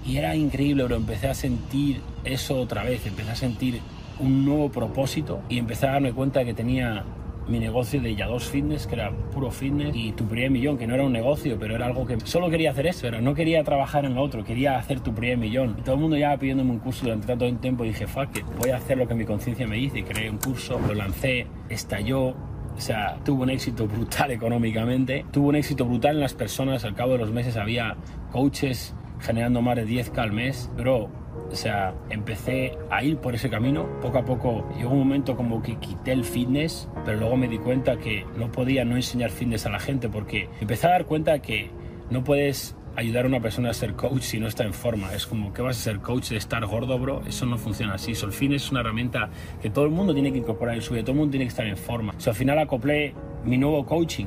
y 0.06 0.16
era 0.16 0.34
increíble 0.34 0.82
pero 0.84 0.96
empecé 0.96 1.28
a 1.28 1.34
sentir 1.34 2.00
eso 2.24 2.60
otra 2.60 2.84
vez 2.84 3.06
empecé 3.06 3.30
a 3.30 3.36
sentir 3.36 3.80
un 4.18 4.44
nuevo 4.44 4.70
propósito 4.70 5.40
y 5.48 5.58
empecé 5.58 5.86
a 5.86 5.92
darme 5.92 6.12
cuenta 6.12 6.44
que 6.44 6.54
tenía 6.54 7.04
mi 7.48 7.58
negocio 7.58 8.00
de 8.00 8.14
Ya2 8.14 8.40
Fitness, 8.40 8.86
que 8.86 8.94
era 8.94 9.10
puro 9.10 9.50
fitness, 9.50 9.96
y 9.96 10.12
tu 10.12 10.26
primer 10.26 10.50
millón, 10.50 10.76
que 10.76 10.86
no 10.86 10.94
era 10.94 11.04
un 11.04 11.12
negocio, 11.12 11.56
pero 11.58 11.74
era 11.74 11.86
algo 11.86 12.06
que 12.06 12.18
solo 12.24 12.50
quería 12.50 12.70
hacer 12.70 12.86
eso, 12.86 13.06
era, 13.06 13.20
no 13.20 13.34
quería 13.34 13.64
trabajar 13.64 14.04
en 14.04 14.14
lo 14.14 14.22
otro, 14.22 14.44
quería 14.44 14.76
hacer 14.76 15.00
tu 15.00 15.14
primer 15.14 15.38
millón. 15.38 15.76
Y 15.78 15.82
todo 15.82 15.94
el 15.94 16.00
mundo 16.00 16.16
ya 16.16 16.36
pidiéndome 16.36 16.72
un 16.72 16.78
curso 16.78 17.04
durante 17.04 17.26
tanto 17.26 17.50
tiempo 17.56 17.84
y 17.84 17.88
dije, 17.88 18.06
fuck 18.06 18.36
it, 18.36 18.44
voy 18.58 18.70
a 18.70 18.76
hacer 18.76 18.98
lo 18.98 19.08
que 19.08 19.14
mi 19.14 19.24
conciencia 19.24 19.66
me 19.66 19.76
dice, 19.76 20.04
creé 20.04 20.30
un 20.30 20.38
curso, 20.38 20.78
lo 20.78 20.94
lancé, 20.94 21.46
estalló, 21.70 22.34
o 22.78 22.80
sea, 22.80 23.18
tuvo 23.24 23.42
un 23.42 23.50
éxito 23.50 23.86
brutal 23.86 24.30
económicamente, 24.30 25.26
tuvo 25.32 25.48
un 25.48 25.56
éxito 25.56 25.84
brutal 25.84 26.14
en 26.14 26.20
las 26.20 26.34
personas, 26.34 26.84
al 26.84 26.94
cabo 26.94 27.12
de 27.12 27.18
los 27.18 27.32
meses 27.32 27.56
había 27.56 27.96
coaches 28.30 28.94
generando 29.20 29.60
más 29.60 29.76
de 29.76 29.86
10k 29.86 30.16
al 30.18 30.32
mes, 30.32 30.70
pero 30.76 31.10
o 31.50 31.56
sea, 31.56 31.94
empecé 32.10 32.78
a 32.90 33.02
ir 33.02 33.18
por 33.18 33.34
ese 33.34 33.48
camino. 33.48 33.88
Poco 34.00 34.18
a 34.18 34.24
poco 34.24 34.68
llegó 34.76 34.90
un 34.90 34.98
momento 34.98 35.36
como 35.36 35.62
que 35.62 35.76
quité 35.76 36.12
el 36.12 36.24
fitness, 36.24 36.88
pero 37.04 37.18
luego 37.18 37.36
me 37.36 37.48
di 37.48 37.58
cuenta 37.58 37.96
que 37.96 38.26
no 38.36 38.52
podía 38.52 38.84
no 38.84 38.96
enseñar 38.96 39.30
fitness 39.30 39.66
a 39.66 39.70
la 39.70 39.80
gente 39.80 40.08
porque 40.08 40.48
empecé 40.60 40.86
a 40.86 40.90
dar 40.90 41.06
cuenta 41.06 41.40
que 41.40 41.70
no 42.10 42.22
puedes 42.22 42.76
ayudar 42.98 43.26
a 43.26 43.28
una 43.28 43.40
persona 43.40 43.70
a 43.70 43.74
ser 43.74 43.94
coach 43.94 44.22
si 44.22 44.40
no 44.40 44.48
está 44.48 44.64
en 44.64 44.74
forma. 44.74 45.14
Es 45.14 45.24
como, 45.24 45.52
¿qué 45.52 45.62
vas 45.62 45.78
a 45.78 45.80
ser 45.80 46.00
coach 46.00 46.30
de 46.30 46.36
estar 46.36 46.66
gordo, 46.66 46.98
bro? 46.98 47.22
Eso 47.28 47.46
no 47.46 47.56
funciona 47.56 47.94
así. 47.94 48.14
Solfin 48.14 48.52
es 48.52 48.72
una 48.72 48.80
herramienta 48.80 49.30
que 49.62 49.70
todo 49.70 49.84
el 49.84 49.92
mundo 49.92 50.12
tiene 50.12 50.32
que 50.32 50.38
incorporar 50.38 50.74
en 50.74 50.82
su 50.82 50.94
vida, 50.94 51.04
todo 51.04 51.12
el 51.12 51.18
mundo 51.18 51.30
tiene 51.30 51.44
que 51.44 51.50
estar 51.50 51.66
en 51.66 51.76
forma. 51.76 52.12
al 52.26 52.34
final 52.34 52.58
acoplé 52.58 53.14
mi 53.44 53.56
nuevo 53.56 53.86
coaching, 53.86 54.26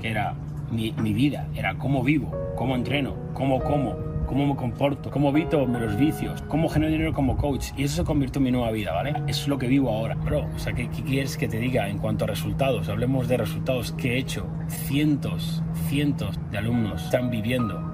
que 0.00 0.10
era 0.10 0.34
mi, 0.70 0.92
mi 0.92 1.12
vida, 1.12 1.48
era 1.56 1.74
cómo 1.74 2.04
vivo, 2.04 2.32
cómo 2.56 2.76
entreno, 2.76 3.16
cómo 3.34 3.60
como, 3.60 3.96
cómo 4.26 4.46
me 4.46 4.54
comporto, 4.54 5.10
cómo 5.10 5.30
evito 5.30 5.66
los 5.66 5.96
vicios, 5.96 6.42
cómo 6.42 6.68
genero 6.68 6.92
dinero 6.92 7.12
como 7.12 7.36
coach. 7.36 7.70
Y 7.76 7.82
eso 7.82 7.96
se 7.96 8.04
convirtió 8.04 8.38
en 8.38 8.44
mi 8.44 8.52
nueva 8.52 8.70
vida, 8.70 8.92
¿vale? 8.92 9.14
Eso 9.26 9.42
es 9.42 9.48
lo 9.48 9.58
que 9.58 9.66
vivo 9.66 9.90
ahora. 9.90 10.14
Bro, 10.14 10.46
o 10.54 10.58
sea, 10.60 10.72
¿qué, 10.72 10.88
¿qué, 10.90 11.02
quieres 11.02 11.36
que 11.36 11.48
te 11.48 11.58
diga 11.58 11.88
en 11.88 11.98
cuanto 11.98 12.22
a 12.22 12.28
resultados? 12.28 12.88
Hablemos 12.88 13.26
de 13.26 13.36
resultados 13.36 13.90
que 13.92 14.14
he 14.14 14.18
hecho. 14.18 14.46
Cientos, 14.68 15.60
cientos 15.88 16.38
de 16.52 16.58
alumnos 16.58 17.04
están 17.04 17.28
viviendo 17.28 17.91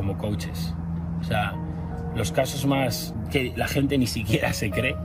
como 0.00 0.16
coaches. 0.16 0.74
O 1.20 1.24
sea, 1.24 1.54
los 2.16 2.32
casos 2.32 2.64
más 2.64 3.14
que 3.30 3.52
la 3.54 3.68
gente 3.68 3.98
ni 3.98 4.06
siquiera 4.06 4.50
se 4.54 4.70
cree 4.70 4.96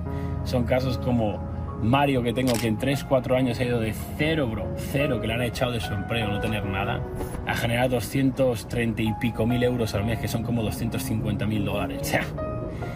son 0.46 0.64
casos 0.64 0.98
como 0.98 1.38
Mario 1.82 2.24
que 2.24 2.32
tengo 2.32 2.54
que 2.54 2.68
en 2.68 2.78
3, 2.78 3.04
4 3.04 3.36
años 3.36 3.60
ha 3.60 3.66
ido 3.66 3.82
de 3.82 3.94
cero, 4.18 4.48
bro, 4.48 4.74
cero, 4.78 5.20
que 5.20 5.28
le 5.28 5.34
han 5.34 5.42
echado 5.42 5.74
de 5.74 5.82
su 5.82 5.94
empleo, 5.94 6.30
no 6.30 6.40
tener 6.40 6.66
nada, 6.66 7.02
a 7.46 7.56
generar 7.56 7.90
230 7.90 9.02
y 9.02 9.14
pico 9.20 9.46
mil 9.46 9.62
euros 9.62 9.94
al 9.94 10.06
mes, 10.06 10.20
que 10.20 10.30
son 10.30 10.44
como 10.44 10.64
250 10.64 11.46
mil 11.46 11.66
dólares. 11.66 12.00
O 12.02 12.06
sea, 12.06 12.24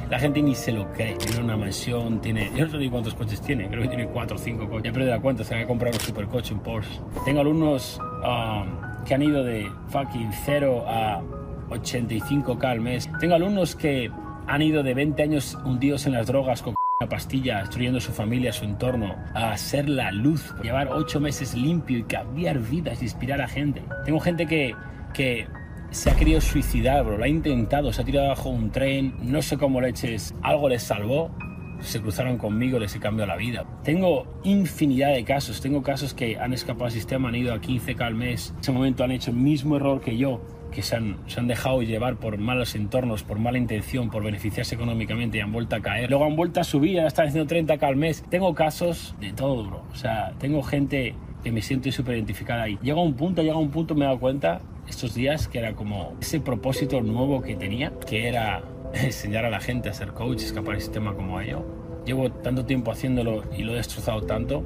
la 0.10 0.18
gente 0.18 0.42
ni 0.42 0.56
se 0.56 0.72
lo 0.72 0.90
cree. 0.94 1.16
Tiene 1.16 1.44
una 1.44 1.58
mansión, 1.58 2.22
tiene. 2.22 2.50
Yo 2.56 2.66
no 2.66 2.80
sé 2.80 2.90
cuántos 2.90 3.14
coches 3.14 3.42
tiene, 3.42 3.68
creo 3.68 3.82
que 3.82 3.90
tiene 3.90 4.08
4 4.08 4.38
o 4.38 4.40
5 4.40 4.70
coches. 4.70 4.84
Ya 4.86 4.94
perdí 4.94 5.10
la 5.10 5.20
cuenta, 5.20 5.44
se 5.44 5.54
va 5.54 5.62
a 5.62 5.68
comprar 5.68 5.94
un 5.94 6.00
supercoche, 6.00 6.54
un 6.54 6.62
Porsche. 6.62 7.02
Tengo 7.26 7.42
alumnos 7.42 8.00
um, 8.24 9.04
que 9.06 9.14
han 9.14 9.22
ido 9.22 9.44
de 9.44 9.70
fucking 9.90 10.32
cero 10.46 10.86
a 10.88 11.22
85k 11.70 12.64
al 12.66 12.82
mes. 12.82 13.10
Tengo 13.20 13.36
alumnos 13.36 13.76
que 13.76 14.12
han 14.48 14.62
ido 14.62 14.84
de 14.84 14.94
20 14.94 15.22
años 15.24 15.58
hundidos 15.64 16.06
en 16.06 16.14
las 16.14 16.28
drogas 16.28 16.62
con 16.62 16.76
una 17.00 17.10
pastilla, 17.10 17.60
destruyendo 17.60 18.00
su 18.00 18.12
familia, 18.12 18.52
su 18.52 18.66
entorno, 18.66 19.16
a 19.34 19.56
ser 19.58 19.88
la 19.88 20.12
luz, 20.12 20.54
llevar 20.62 20.90
8 20.92 21.20
meses 21.20 21.56
limpio 21.56 22.00
y 22.00 22.04
cambiar 22.04 22.60
vidas, 22.60 23.02
inspirar 23.02 23.42
a 23.42 23.48
gente. 23.48 23.84
Tengo 24.06 24.20
gente 24.20 24.46
que, 24.48 24.76
que 25.14 25.48
se 25.92 26.10
ha 26.10 26.16
querido 26.16 26.42
suicidar, 26.42 27.04
bro, 27.04 27.18
lo 27.18 27.24
ha 27.24 27.28
intentado, 27.28 27.94
se 27.94 28.02
ha 28.02 28.06
tirado 28.06 28.30
bajo 28.30 28.50
un 28.50 28.72
tren, 28.72 29.16
no 29.22 29.42
sé 29.42 29.58
cómo 29.58 29.82
leches, 29.82 30.34
algo 30.42 30.68
les 30.70 30.84
salvó 30.84 31.32
se 31.82 32.02
cruzaron 32.02 32.38
conmigo, 32.38 32.80
les 32.80 32.96
he 32.96 33.00
cambiado 33.00 33.28
la 33.28 33.38
vida. 33.38 33.66
Tengo 33.84 34.26
infinidad 34.44 35.14
de 35.14 35.24
casos, 35.24 35.62
tengo 35.62 35.82
casos 35.82 36.14
que 36.14 36.38
han 36.38 36.54
escapado 36.54 36.86
al 36.86 36.92
sistema, 36.92 37.30
han 37.30 37.36
ido 37.36 37.54
a 37.54 37.62
15k 37.62 38.02
al 38.02 38.16
mes, 38.16 38.52
en 38.56 38.60
ese 38.60 38.72
momento 38.72 39.04
han 39.04 39.12
hecho 39.12 39.32
el 39.32 39.38
mismo 39.38 39.76
error 39.76 40.02
que 40.02 40.18
yo, 40.18 40.42
que 40.72 40.82
se 40.84 40.96
han, 40.96 41.18
se 41.28 41.40
han, 41.40 41.48
dejado 41.48 41.82
llevar 41.82 42.18
por 42.18 42.38
malos 42.38 42.76
entornos, 42.76 43.24
por 43.24 43.40
mala 43.40 43.58
intención, 43.58 44.10
por 44.10 44.24
beneficiarse 44.24 44.76
económicamente 44.76 45.38
y 45.38 45.42
han 45.42 45.52
vuelto 45.52 45.76
a 45.76 45.82
caer. 45.82 46.10
Luego 46.10 46.26
han 46.26 46.36
vuelto 46.36 46.60
a 46.60 46.64
subir, 46.64 46.98
ahora 46.98 47.08
están 47.08 47.28
haciendo 47.28 47.54
30k 47.54 47.82
al 47.84 47.96
mes. 47.96 48.24
Tengo 48.30 48.54
casos 48.54 49.16
de 49.20 49.34
todo, 49.34 49.66
bro. 49.66 49.84
O 49.92 49.96
sea, 49.96 50.34
tengo 50.38 50.62
gente 50.62 51.16
que 51.44 51.52
me 51.52 51.62
siento 51.62 51.92
súper 51.92 52.16
identificada 52.16 52.64
ahí. 52.64 52.78
Llega 52.82 53.02
un 53.02 53.14
punto, 53.14 53.42
llega 53.42 53.58
un 53.58 53.72
punto, 53.72 53.96
me 53.96 54.02
he 54.02 54.06
dado 54.06 54.20
cuenta 54.20 54.62
estos 54.88 55.14
días 55.14 55.48
que 55.48 55.60
era 55.60 55.74
como 55.74 56.16
ese 56.20 56.40
propósito 56.40 57.02
nuevo 57.02 57.42
que 57.42 57.56
tenía, 57.56 57.92
que 58.08 58.28
era 58.28 58.64
enseñar 58.94 59.46
a 59.46 59.50
la 59.50 59.60
gente 59.60 59.90
a 59.90 59.94
ser 59.94 60.10
coach, 60.10 60.44
escapar 60.44 60.74
del 60.74 60.82
sistema 60.82 61.14
como 61.14 61.42
yo. 61.42 61.66
Llevo 62.06 62.32
tanto 62.32 62.66
tiempo 62.66 62.92
haciéndolo 62.92 63.44
y 63.56 63.64
lo 63.64 63.74
he 63.74 63.78
destrozado 63.78 64.22
tanto, 64.22 64.64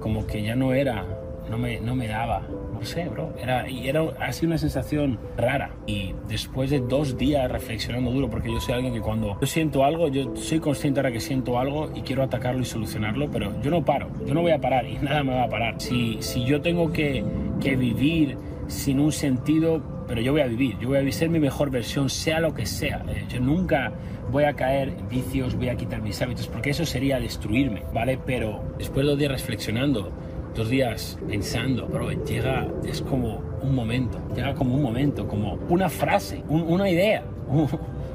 como 0.00 0.26
que 0.26 0.42
ya 0.42 0.56
no 0.56 0.74
era, 0.74 1.06
no 1.48 1.58
me, 1.58 1.80
no 1.80 1.94
me 1.94 2.08
daba, 2.08 2.42
no 2.72 2.84
sé, 2.84 3.08
bro. 3.08 3.32
Era, 3.40 3.68
y 3.68 3.88
era, 3.88 4.32
sido 4.32 4.48
una 4.48 4.58
sensación 4.58 5.18
rara. 5.36 5.74
Y 5.86 6.14
después 6.28 6.70
de 6.70 6.80
dos 6.80 7.16
días 7.16 7.50
reflexionando 7.50 8.10
duro, 8.10 8.28
porque 8.28 8.52
yo 8.52 8.60
soy 8.60 8.74
alguien 8.74 8.92
que 8.92 9.00
cuando 9.00 9.38
yo 9.40 9.46
siento 9.46 9.84
algo, 9.84 10.08
yo 10.08 10.34
soy 10.36 10.60
consciente 10.60 11.00
ahora 11.00 11.12
que 11.12 11.20
siento 11.20 11.58
algo 11.58 11.90
y 11.94 12.02
quiero 12.02 12.22
atacarlo 12.22 12.60
y 12.60 12.64
solucionarlo, 12.64 13.30
pero 13.30 13.60
yo 13.62 13.70
no 13.70 13.84
paro, 13.84 14.08
yo 14.26 14.34
no 14.34 14.42
voy 14.42 14.52
a 14.52 14.60
parar 14.60 14.86
y 14.86 14.94
nada 15.02 15.22
me 15.22 15.34
va 15.34 15.44
a 15.44 15.48
parar. 15.48 15.76
Si, 15.78 16.18
si 16.20 16.44
yo 16.44 16.60
tengo 16.60 16.92
que, 16.92 17.24
que 17.60 17.76
vivir 17.76 18.36
sin 18.66 19.00
un 19.00 19.12
sentido, 19.12 19.82
pero 20.06 20.20
yo 20.20 20.32
voy 20.32 20.40
a 20.40 20.46
vivir, 20.46 20.78
yo 20.78 20.88
voy 20.88 20.98
a 20.98 21.12
ser 21.12 21.30
mi 21.30 21.40
mejor 21.40 21.70
versión, 21.70 22.10
sea 22.10 22.40
lo 22.40 22.54
que 22.54 22.66
sea. 22.66 23.04
Eh, 23.08 23.24
yo 23.28 23.40
nunca 23.40 23.92
voy 24.30 24.44
a 24.44 24.54
caer 24.54 24.88
en 24.88 25.08
vicios, 25.08 25.54
voy 25.54 25.68
a 25.68 25.76
quitar 25.76 26.02
mis 26.02 26.20
hábitos, 26.22 26.48
porque 26.48 26.70
eso 26.70 26.84
sería 26.84 27.20
destruirme, 27.20 27.82
¿vale? 27.92 28.18
Pero 28.24 28.62
después 28.78 29.04
de 29.04 29.10
dos 29.10 29.18
días 29.18 29.32
reflexionando, 29.32 30.10
dos 30.54 30.68
días 30.68 31.18
pensando, 31.28 31.86
bro, 31.86 32.10
llega, 32.10 32.66
es 32.84 33.02
como 33.02 33.42
un 33.62 33.74
momento, 33.74 34.18
llega 34.34 34.54
como 34.54 34.74
un 34.74 34.82
momento, 34.82 35.26
como 35.26 35.54
una 35.68 35.88
frase, 35.88 36.42
una 36.48 36.88
idea, 36.88 37.24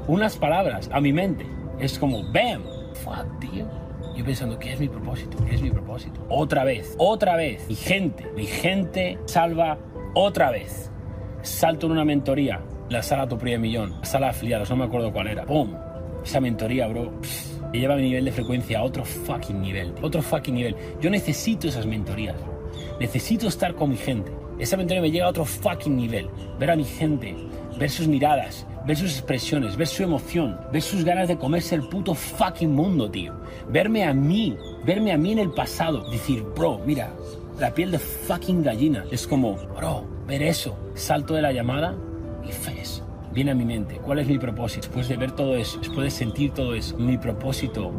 unas 0.06 0.36
palabras 0.36 0.90
a 0.92 1.00
mi 1.00 1.12
mente. 1.12 1.46
Es 1.78 1.98
como, 1.98 2.22
¡bam! 2.32 2.62
Fuck, 3.04 3.38
tío. 3.38 3.66
Yo 4.16 4.24
pensando, 4.24 4.58
¿qué 4.58 4.72
es 4.72 4.80
mi 4.80 4.88
propósito? 4.88 5.38
¿Qué 5.44 5.54
es 5.54 5.62
mi 5.62 5.70
propósito? 5.70 6.20
Otra 6.28 6.64
vez, 6.64 6.96
otra 6.98 7.36
vez. 7.36 7.64
Mi 7.68 7.76
gente, 7.76 8.26
mi 8.34 8.46
gente 8.46 9.16
salva 9.26 9.78
otra 10.14 10.50
vez. 10.50 10.87
Salto 11.42 11.86
en 11.86 11.92
una 11.92 12.04
mentoría, 12.04 12.60
la 12.88 13.02
sala 13.02 13.28
Tu 13.28 13.38
Primer 13.38 13.60
Millón, 13.60 13.94
la 14.00 14.04
sala 14.04 14.26
de 14.26 14.30
afiliados, 14.30 14.70
no 14.70 14.76
me 14.76 14.84
acuerdo 14.84 15.12
cuál 15.12 15.28
era. 15.28 15.44
¡Pum! 15.44 15.72
Esa 16.24 16.40
mentoría, 16.40 16.88
bro, 16.88 17.12
me 17.72 17.78
lleva 17.78 17.96
mi 17.96 18.02
nivel 18.02 18.24
de 18.24 18.32
frecuencia 18.32 18.80
a 18.80 18.82
otro 18.82 19.04
fucking 19.04 19.60
nivel. 19.60 19.94
Otro 20.02 20.20
fucking 20.20 20.54
nivel. 20.54 20.76
Yo 21.00 21.10
necesito 21.10 21.68
esas 21.68 21.86
mentorías, 21.86 22.36
Necesito 23.00 23.46
estar 23.46 23.74
con 23.74 23.90
mi 23.90 23.96
gente. 23.96 24.32
Esa 24.58 24.76
mentoría 24.76 25.00
me 25.00 25.10
llega 25.10 25.26
a 25.26 25.30
otro 25.30 25.44
fucking 25.44 25.96
nivel. 25.96 26.28
Ver 26.58 26.70
a 26.72 26.76
mi 26.76 26.84
gente, 26.84 27.36
ver 27.78 27.90
sus 27.90 28.08
miradas, 28.08 28.66
ver 28.84 28.96
sus 28.96 29.12
expresiones, 29.12 29.76
ver 29.76 29.86
su 29.86 30.02
emoción, 30.02 30.58
ver 30.72 30.82
sus 30.82 31.04
ganas 31.04 31.28
de 31.28 31.38
comerse 31.38 31.76
el 31.76 31.88
puto 31.88 32.14
fucking 32.14 32.72
mundo, 32.72 33.08
tío. 33.08 33.34
Verme 33.68 34.04
a 34.04 34.12
mí, 34.12 34.56
verme 34.84 35.12
a 35.12 35.18
mí 35.18 35.32
en 35.32 35.38
el 35.38 35.50
pasado. 35.52 36.10
Decir, 36.10 36.42
bro, 36.56 36.80
mira, 36.84 37.12
la 37.58 37.74
piel 37.74 37.90
de 37.90 37.98
fucking 37.98 38.62
gallina. 38.62 39.04
Es 39.10 39.26
como, 39.26 39.56
bro, 39.76 40.04
ver 40.26 40.42
eso. 40.42 40.76
Salto 40.94 41.34
de 41.34 41.42
la 41.42 41.52
llamada 41.52 41.96
y 42.46 42.52
fes. 42.52 43.02
Viene 43.32 43.50
a 43.50 43.54
mi 43.54 43.64
mente, 43.64 43.98
¿cuál 43.98 44.20
es 44.20 44.26
mi 44.26 44.38
propósito? 44.38 44.86
Después 44.86 45.08
de 45.08 45.16
ver 45.16 45.32
todo 45.32 45.54
eso, 45.54 45.78
después 45.78 46.04
de 46.04 46.10
sentir 46.10 46.52
todo 46.52 46.74
eso, 46.74 46.96
mi 46.96 47.18
propósito 47.18 47.92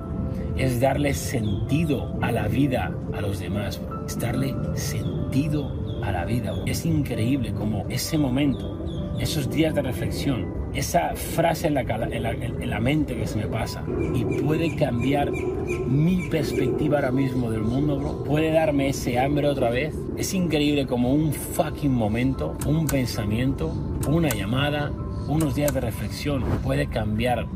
es 0.57 0.81
darle 0.81 1.13
sentido 1.13 2.17
a 2.21 2.31
la 2.31 2.47
vida 2.47 2.93
a 3.13 3.21
los 3.21 3.39
demás, 3.39 3.79
es 4.05 4.19
darle 4.19 4.55
sentido 4.73 5.71
a 6.03 6.11
la 6.11 6.25
vida. 6.25 6.53
Es 6.65 6.85
increíble 6.85 7.53
como 7.53 7.85
ese 7.89 8.17
momento, 8.17 8.83
esos 9.19 9.49
días 9.49 9.75
de 9.75 9.83
reflexión, 9.83 10.58
esa 10.73 11.15
frase 11.15 11.67
en 11.67 11.73
la, 11.73 11.81
en, 11.81 12.69
la, 12.69 12.79
mente 12.79 13.15
que 13.15 13.27
se 13.27 13.38
me 13.38 13.47
pasa 13.47 13.83
y 14.13 14.23
puede 14.41 14.75
cambiar 14.75 15.31
mi 15.31 16.29
perspectiva 16.29 16.97
ahora 16.97 17.11
mismo 17.11 17.49
del 17.51 17.61
mundo, 17.61 17.97
bro. 17.97 18.23
Puede 18.23 18.51
darme 18.51 18.89
ese 18.89 19.19
hambre 19.19 19.47
otra 19.47 19.69
vez. 19.69 19.95
Es 20.17 20.33
increíble 20.33 20.85
como 20.85 21.13
un 21.13 21.33
fucking 21.33 21.91
momento, 21.91 22.55
un 22.65 22.85
pensamiento, 22.85 23.73
una 24.07 24.29
llamada, 24.29 24.91
unos 25.27 25.55
días 25.55 25.73
de 25.73 25.81
reflexión 25.81 26.43
puede 26.63 26.88
cambiar 26.88 27.47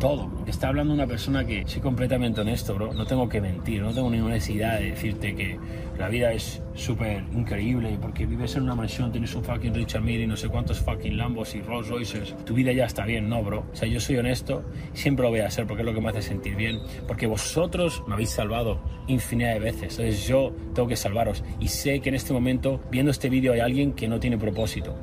todo. 0.00 0.28
Está 0.46 0.68
hablando 0.68 0.92
una 0.92 1.06
persona 1.06 1.46
que 1.46 1.62
soy 1.66 1.80
completamente 1.80 2.40
honesto, 2.40 2.74
bro. 2.74 2.92
No 2.92 3.06
tengo 3.06 3.28
que 3.28 3.40
mentir, 3.40 3.82
no 3.82 3.92
tengo 3.92 4.10
ninguna 4.10 4.34
necesidad 4.34 4.80
de 4.80 4.90
decirte 4.90 5.36
que 5.36 5.58
la 5.98 6.08
vida 6.08 6.32
es 6.32 6.62
súper 6.74 7.22
increíble 7.32 7.96
porque 8.00 8.24
vives 8.24 8.56
en 8.56 8.62
una 8.62 8.74
mansión, 8.74 9.12
tienes 9.12 9.34
un 9.34 9.44
fucking 9.44 9.74
Richard 9.74 10.02
Mille 10.02 10.24
y 10.24 10.26
no 10.26 10.36
sé 10.36 10.48
cuántos 10.48 10.80
fucking 10.80 11.16
Lambos 11.16 11.54
y 11.54 11.60
Rolls 11.60 11.88
Royces. 11.88 12.34
Tu 12.44 12.54
vida 12.54 12.72
ya 12.72 12.86
está 12.86 13.04
bien, 13.04 13.28
no, 13.28 13.44
bro. 13.44 13.66
O 13.70 13.76
sea, 13.76 13.86
yo 13.86 14.00
soy 14.00 14.16
honesto, 14.16 14.64
siempre 14.94 15.22
lo 15.22 15.30
voy 15.30 15.40
a 15.40 15.46
hacer 15.46 15.66
porque 15.66 15.82
es 15.82 15.86
lo 15.86 15.94
que 15.94 16.00
me 16.00 16.08
hace 16.08 16.22
sentir 16.22 16.56
bien. 16.56 16.80
Porque 17.06 17.26
vosotros 17.26 18.02
me 18.08 18.14
habéis 18.14 18.30
salvado 18.30 18.80
infinidad 19.06 19.52
de 19.52 19.60
veces. 19.60 19.98
Entonces 19.98 20.26
yo 20.26 20.52
tengo 20.74 20.88
que 20.88 20.96
salvaros. 20.96 21.44
Y 21.60 21.68
sé 21.68 22.00
que 22.00 22.08
en 22.08 22.14
este 22.14 22.32
momento, 22.32 22.80
viendo 22.90 23.10
este 23.10 23.28
vídeo, 23.28 23.52
hay 23.52 23.60
alguien 23.60 23.92
que 23.92 24.08
no 24.08 24.18
tiene 24.18 24.38
propósito 24.38 24.96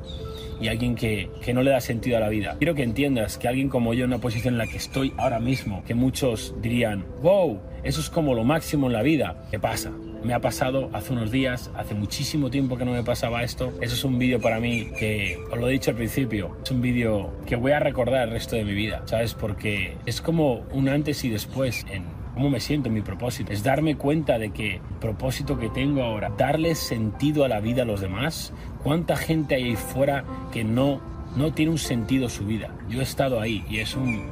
y 0.60 0.68
alguien 0.68 0.94
que, 0.94 1.30
que, 1.42 1.54
no 1.54 1.62
le 1.62 1.70
da 1.70 1.80
sentido 1.80 2.16
a 2.16 2.20
la 2.20 2.28
vida. 2.28 2.56
Quiero 2.58 2.74
que 2.74 2.82
entiendas 2.82 3.38
que 3.38 3.48
alguien 3.48 3.68
como 3.68 3.94
yo 3.94 4.04
en 4.04 4.10
una 4.10 4.20
posición 4.20 4.54
en 4.54 4.58
la 4.58 4.66
que 4.66 4.76
estoy 4.76 5.12
ahora 5.16 5.40
mismo, 5.40 5.82
que 5.84 5.94
muchos 5.94 6.54
dirían, 6.60 7.04
wow, 7.22 7.60
eso 7.82 8.00
es 8.00 8.10
como 8.10 8.34
lo 8.34 8.44
máximo 8.44 8.86
en 8.88 8.92
la 8.92 9.02
vida. 9.02 9.44
¿Qué 9.50 9.58
pasa? 9.58 9.92
Me 10.22 10.34
ha 10.34 10.40
pasado 10.40 10.90
hace 10.92 11.12
unos 11.12 11.30
días, 11.30 11.70
hace 11.76 11.94
muchísimo 11.94 12.50
tiempo 12.50 12.76
que 12.76 12.84
no 12.84 12.92
me 12.92 13.04
pasaba 13.04 13.44
esto. 13.44 13.72
Eso 13.80 13.94
es 13.94 14.04
un 14.04 14.18
vídeo 14.18 14.40
para 14.40 14.58
mí 14.58 14.90
que, 14.98 15.38
os 15.50 15.58
lo 15.58 15.68
he 15.68 15.72
dicho 15.72 15.90
al 15.90 15.96
principio, 15.96 16.56
es 16.62 16.70
un 16.70 16.80
vídeo 16.80 17.32
que 17.46 17.56
voy 17.56 17.72
a 17.72 17.78
recordar 17.78 18.28
el 18.28 18.34
resto 18.34 18.56
de 18.56 18.64
mi 18.64 18.74
vida, 18.74 19.02
¿sabes? 19.04 19.34
Porque 19.34 19.96
es 20.06 20.20
como 20.20 20.66
un 20.72 20.88
antes 20.88 21.24
y 21.24 21.30
después 21.30 21.86
en, 21.90 22.04
cómo 22.38 22.50
me 22.50 22.60
siento, 22.60 22.88
mi 22.88 23.00
propósito. 23.00 23.52
Es 23.52 23.64
darme 23.64 23.96
cuenta 23.96 24.38
de 24.38 24.50
que 24.50 24.76
el 24.76 24.80
propósito 25.00 25.58
que 25.58 25.68
tengo 25.70 26.04
ahora, 26.04 26.30
darle 26.38 26.76
sentido 26.76 27.44
a 27.44 27.48
la 27.48 27.58
vida 27.58 27.82
a 27.82 27.84
los 27.84 28.00
demás. 28.00 28.52
¿Cuánta 28.84 29.16
gente 29.16 29.56
hay 29.56 29.64
ahí 29.64 29.76
fuera 29.76 30.24
que 30.52 30.62
no, 30.62 31.00
no 31.34 31.52
tiene 31.52 31.72
un 31.72 31.78
sentido 31.78 32.28
su 32.28 32.46
vida? 32.46 32.72
Yo 32.88 33.00
he 33.00 33.02
estado 33.02 33.40
ahí 33.40 33.64
y 33.68 33.78
es 33.78 33.96
un... 33.96 34.30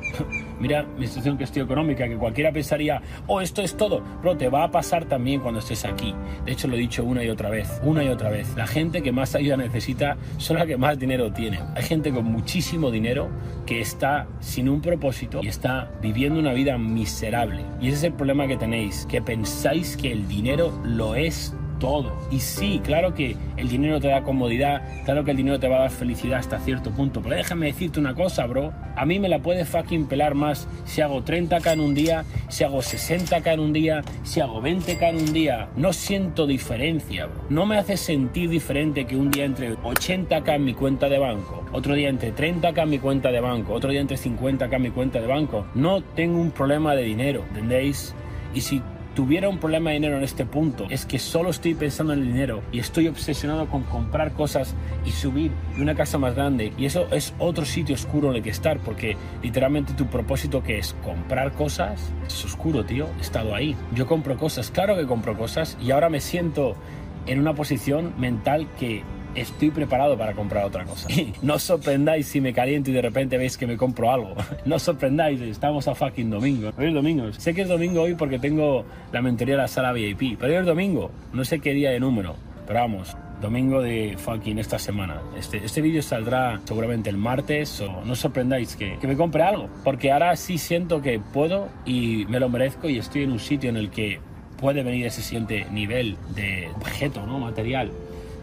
Mira 0.61 0.85
mi 0.99 1.07
situación 1.07 1.39
que 1.39 1.45
estoy 1.45 1.63
económica, 1.63 2.09
que 2.09 2.17
cualquiera 2.17 2.53
pensaría, 2.53 3.03
oh, 3.27 3.41
esto 3.41 3.63
es 3.63 3.77
todo. 3.77 4.03
Pero 4.23 4.37
te 4.37 4.49
va 4.49 4.65
a 4.65 4.71
pasar 4.71 5.05
también 5.07 5.41
cuando 5.41 5.61
estés 5.61 5.85
aquí. 5.85 6.15
De 6.45 6.53
hecho, 6.53 6.69
lo 6.69 6.77
he 6.77 6.79
dicho 6.79 7.05
una 7.05 7.23
y 7.25 7.29
otra 7.29 7.51
vez, 7.51 7.81
una 7.83 8.05
y 8.05 8.09
otra 8.09 8.31
vez. 8.31 8.55
La 8.57 8.67
gente 8.67 9.03
que 9.03 9.13
más 9.13 9.35
ayuda 9.35 9.57
necesita 9.57 10.17
son 10.39 10.59
la 10.59 10.67
que 10.67 10.77
más 10.77 10.99
dinero 10.99 11.33
tiene. 11.33 11.61
Hay 11.75 11.83
gente 11.83 12.13
con 12.13 12.25
muchísimo 12.25 12.91
dinero 12.91 13.29
que 13.67 13.81
está 13.81 14.27
sin 14.41 14.69
un 14.69 14.81
propósito 14.81 15.41
y 15.43 15.49
está 15.49 15.91
viviendo 16.01 16.41
una 16.41 16.53
vida 16.53 16.79
miserable. 16.79 17.63
Y 17.81 17.89
ese 17.89 17.97
es 17.97 18.05
el 18.05 18.13
problema 18.15 18.47
que 18.47 18.57
tenéis, 18.57 19.07
que 19.07 19.23
pensáis 19.23 19.97
que 19.97 20.13
el 20.13 20.29
dinero 20.29 20.73
lo 20.85 21.15
es 21.15 21.55
todo. 21.79 22.13
Y 22.31 22.41
sí, 22.41 22.81
claro 22.85 23.15
que 23.15 23.37
el 23.57 23.69
dinero 23.69 24.01
te 24.01 24.09
da 24.09 24.23
comodidad, 24.23 24.83
claro 25.05 25.25
que 25.25 25.31
el 25.33 25.37
dinero 25.37 25.59
te 25.59 25.69
va 25.69 25.77
a 25.77 25.81
dar 25.81 25.91
felicidad 25.91 26.39
hasta 26.39 26.59
cierto 26.59 26.91
punto, 26.91 27.21
pero 27.23 27.37
déjame 27.37 27.67
decirte 27.67 28.01
una 28.01 28.15
cosa, 28.15 28.47
bro. 28.47 28.73
A 28.97 29.05
mí 29.05 29.19
me 29.19 29.29
la 29.29 29.41
puede 29.41 29.65
fucking 29.65 30.07
pelar 30.07 30.35
más 30.35 30.69
si 30.85 31.01
hago 31.01 31.25
30k 31.25 31.73
en 31.73 31.81
un 31.81 31.95
día, 31.95 32.25
si 32.49 32.65
hago 32.65 32.79
60k 32.79 33.55
en 33.55 33.61
un 33.61 33.73
día, 33.73 34.03
si 34.23 34.41
hago 34.41 34.63
20k 34.63 35.11
en 35.11 35.17
un 35.17 35.33
día. 35.33 35.69
No 35.77 35.93
siento 35.93 36.47
diferencia, 36.47 37.27
bro. 37.27 37.45
No 37.51 37.67
me 37.67 37.79
hace 37.79 37.97
sentir 37.97 38.51
diferente 38.51 39.07
que 39.07 39.17
un 39.17 39.31
día 39.31 39.45
entre 39.45 39.77
80k 39.77 40.55
en 40.55 40.65
mi 40.65 40.75
cuenta 40.75 41.09
de 41.09 41.19
banco, 41.19 41.65
otro 41.73 41.95
día 41.95 42.09
entre 42.09 42.35
30k 42.35 42.83
en 42.83 42.91
mi 42.91 42.99
cuenta 42.99 43.31
de 43.31 43.41
banco, 43.41 43.75
otro 43.75 43.91
día 43.91 44.01
entre 44.01 44.17
50k 44.17 44.75
en 44.75 44.83
mi 44.83 44.91
cuenta 44.91 45.21
de 45.21 45.27
banco. 45.27 45.67
No 45.75 46.03
tengo 46.03 46.41
un 46.41 46.51
problema 46.51 46.95
de 46.95 47.03
dinero, 47.03 47.45
¿entendéis? 47.49 48.15
Y 48.55 48.61
si 48.63 48.83
tuviera 49.17 49.49
un 49.49 49.59
problema 49.59 49.91
de 49.91 49.95
dinero 49.95 50.19
en 50.19 50.25
este 50.25 50.45
punto 50.45 50.87
es 50.91 51.07
que 51.07 51.19
solo 51.19 51.49
estoy 51.49 51.75
pensando 51.75 52.13
en 52.13 52.21
el 52.21 52.27
dinero 52.27 52.63
y 52.71 52.81
estoy 52.81 53.09
obsesionado 53.09 53.67
con 53.67 53.83
comprar 53.85 54.35
cosas 54.35 54.75
y 55.07 55.11
subir 55.11 55.51
una 55.81 55.95
casa 55.95 56.19
más 56.19 56.35
grande. 56.37 56.75
Y 56.77 56.85
eso 56.85 57.09
es 57.11 57.33
otro 57.39 57.65
sitio 57.65 57.95
oscuro 57.95 58.31
en 58.31 58.37
el 58.37 58.43
que 58.43 58.51
estar 58.51 58.79
porque 58.79 59.17
literalmente 59.43 59.95
tu 59.95 60.07
propósito 60.07 60.63
que 60.63 60.79
es 60.79 60.95
comprar 61.03 61.53
cosas 61.53 62.13
es 62.27 62.45
oscuro 62.45 62.85
tío. 62.85 63.09
He 63.19 63.23
estado 63.23 63.55
ahí. 63.55 63.75
Yo 63.95 64.07
compro 64.07 64.37
cosas 64.37 64.71
claro 64.71 64.95
que 64.97 65.07
compro 65.07 65.37
cosas 65.37 65.79
y 65.81 65.93
ahora 65.93 66.11
me 66.11 66.21
siento 66.21 66.77
en 67.25 67.41
una 67.41 67.55
posición 67.55 68.13
mental 68.19 68.69
que 68.79 69.03
estoy 69.37 69.71
preparado 69.71 70.17
para 70.17 70.33
comprar 70.33 70.65
otra 70.65 70.85
cosa. 70.85 71.09
no 71.43 71.55
os 71.55 71.63
sorprendáis 71.63 72.27
si 72.27 72.41
me 72.41 72.53
caliento 72.53 72.91
y 72.91 72.95
de 72.95 73.03
repente 73.03 73.39
veis 73.39 73.57
que 73.57 73.67
me 73.67 73.77
compro 73.77 74.11
algo. 74.11 74.35
no 74.65 74.77
os 74.77 74.83
sorprendáis, 74.83 75.41
estamos 75.41 75.87
a 75.89 75.95
fucking 75.95 76.31
domingo. 76.31 76.71
Hoy 76.77 76.87
es 76.87 76.95
domingo. 76.95 77.33
Sé 77.33 77.55
que 77.55 77.63
es 77.63 77.69
domingo 77.69 78.03
hoy 78.03 78.15
porque 78.15 78.39
tengo 78.39 78.85
la 79.13 79.23
mentoría 79.23 79.57
de 79.57 79.63
la 79.63 79.69
sala 79.69 79.93
VIP, 79.93 80.39
pero 80.39 80.53
hoy 80.53 80.59
es 80.59 80.67
domingo. 80.67 81.11
No 81.33 81.45
sé 81.45 81.61
qué 81.61 81.73
día 81.73 81.91
de 81.91 82.01
número, 82.01 82.35
pero 82.67 82.81
vamos, 82.81 83.17
domingo 83.41 83.83
de 83.83 84.17
fucking 84.19 84.59
esta 84.59 84.79
semana. 84.79 85.21
Este, 85.39 85.59
este 85.65 85.81
vídeo 85.81 86.03
saldrá 86.03 86.61
seguramente 86.65 87.11
el 87.11 87.17
martes 87.17 87.81
o 87.81 88.05
no 88.05 88.13
os 88.13 88.19
sorprendáis 88.19 88.77
que, 88.77 88.99
que 88.99 89.07
me 89.07 89.17
compre 89.17 89.43
algo, 89.43 89.69
porque 89.85 90.13
ahora 90.13 90.35
sí 90.37 90.59
siento 90.59 91.03
que 91.03 91.21
puedo 91.21 91.69
y 91.85 92.25
me 92.29 92.41
lo 92.41 92.49
merezco 92.49 92.89
y 92.89 92.99
estoy 92.99 93.25
en 93.25 93.33
un 93.33 93.41
sitio 93.41 93.71
en 93.71 93.77
el 93.77 93.91
que 93.91 94.21
puede 94.57 94.83
venir 94.83 95.07
ese 95.07 95.23
siguiente 95.23 95.67
nivel 95.71 96.17
de 96.35 96.69
objeto, 96.77 97.27
¿no? 97.27 97.39
material. 97.39 97.93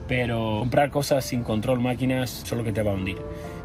Pero 0.08 0.58
comprar 0.60 0.92
cosas 0.92 1.26
sin 1.26 1.44
control 1.44 1.80
máquinas 1.80 2.30
solo 2.30 2.64
que 2.64 2.72
te 2.72 2.82
va 2.82 2.92
a 2.92 2.96
hundir. 2.96 3.18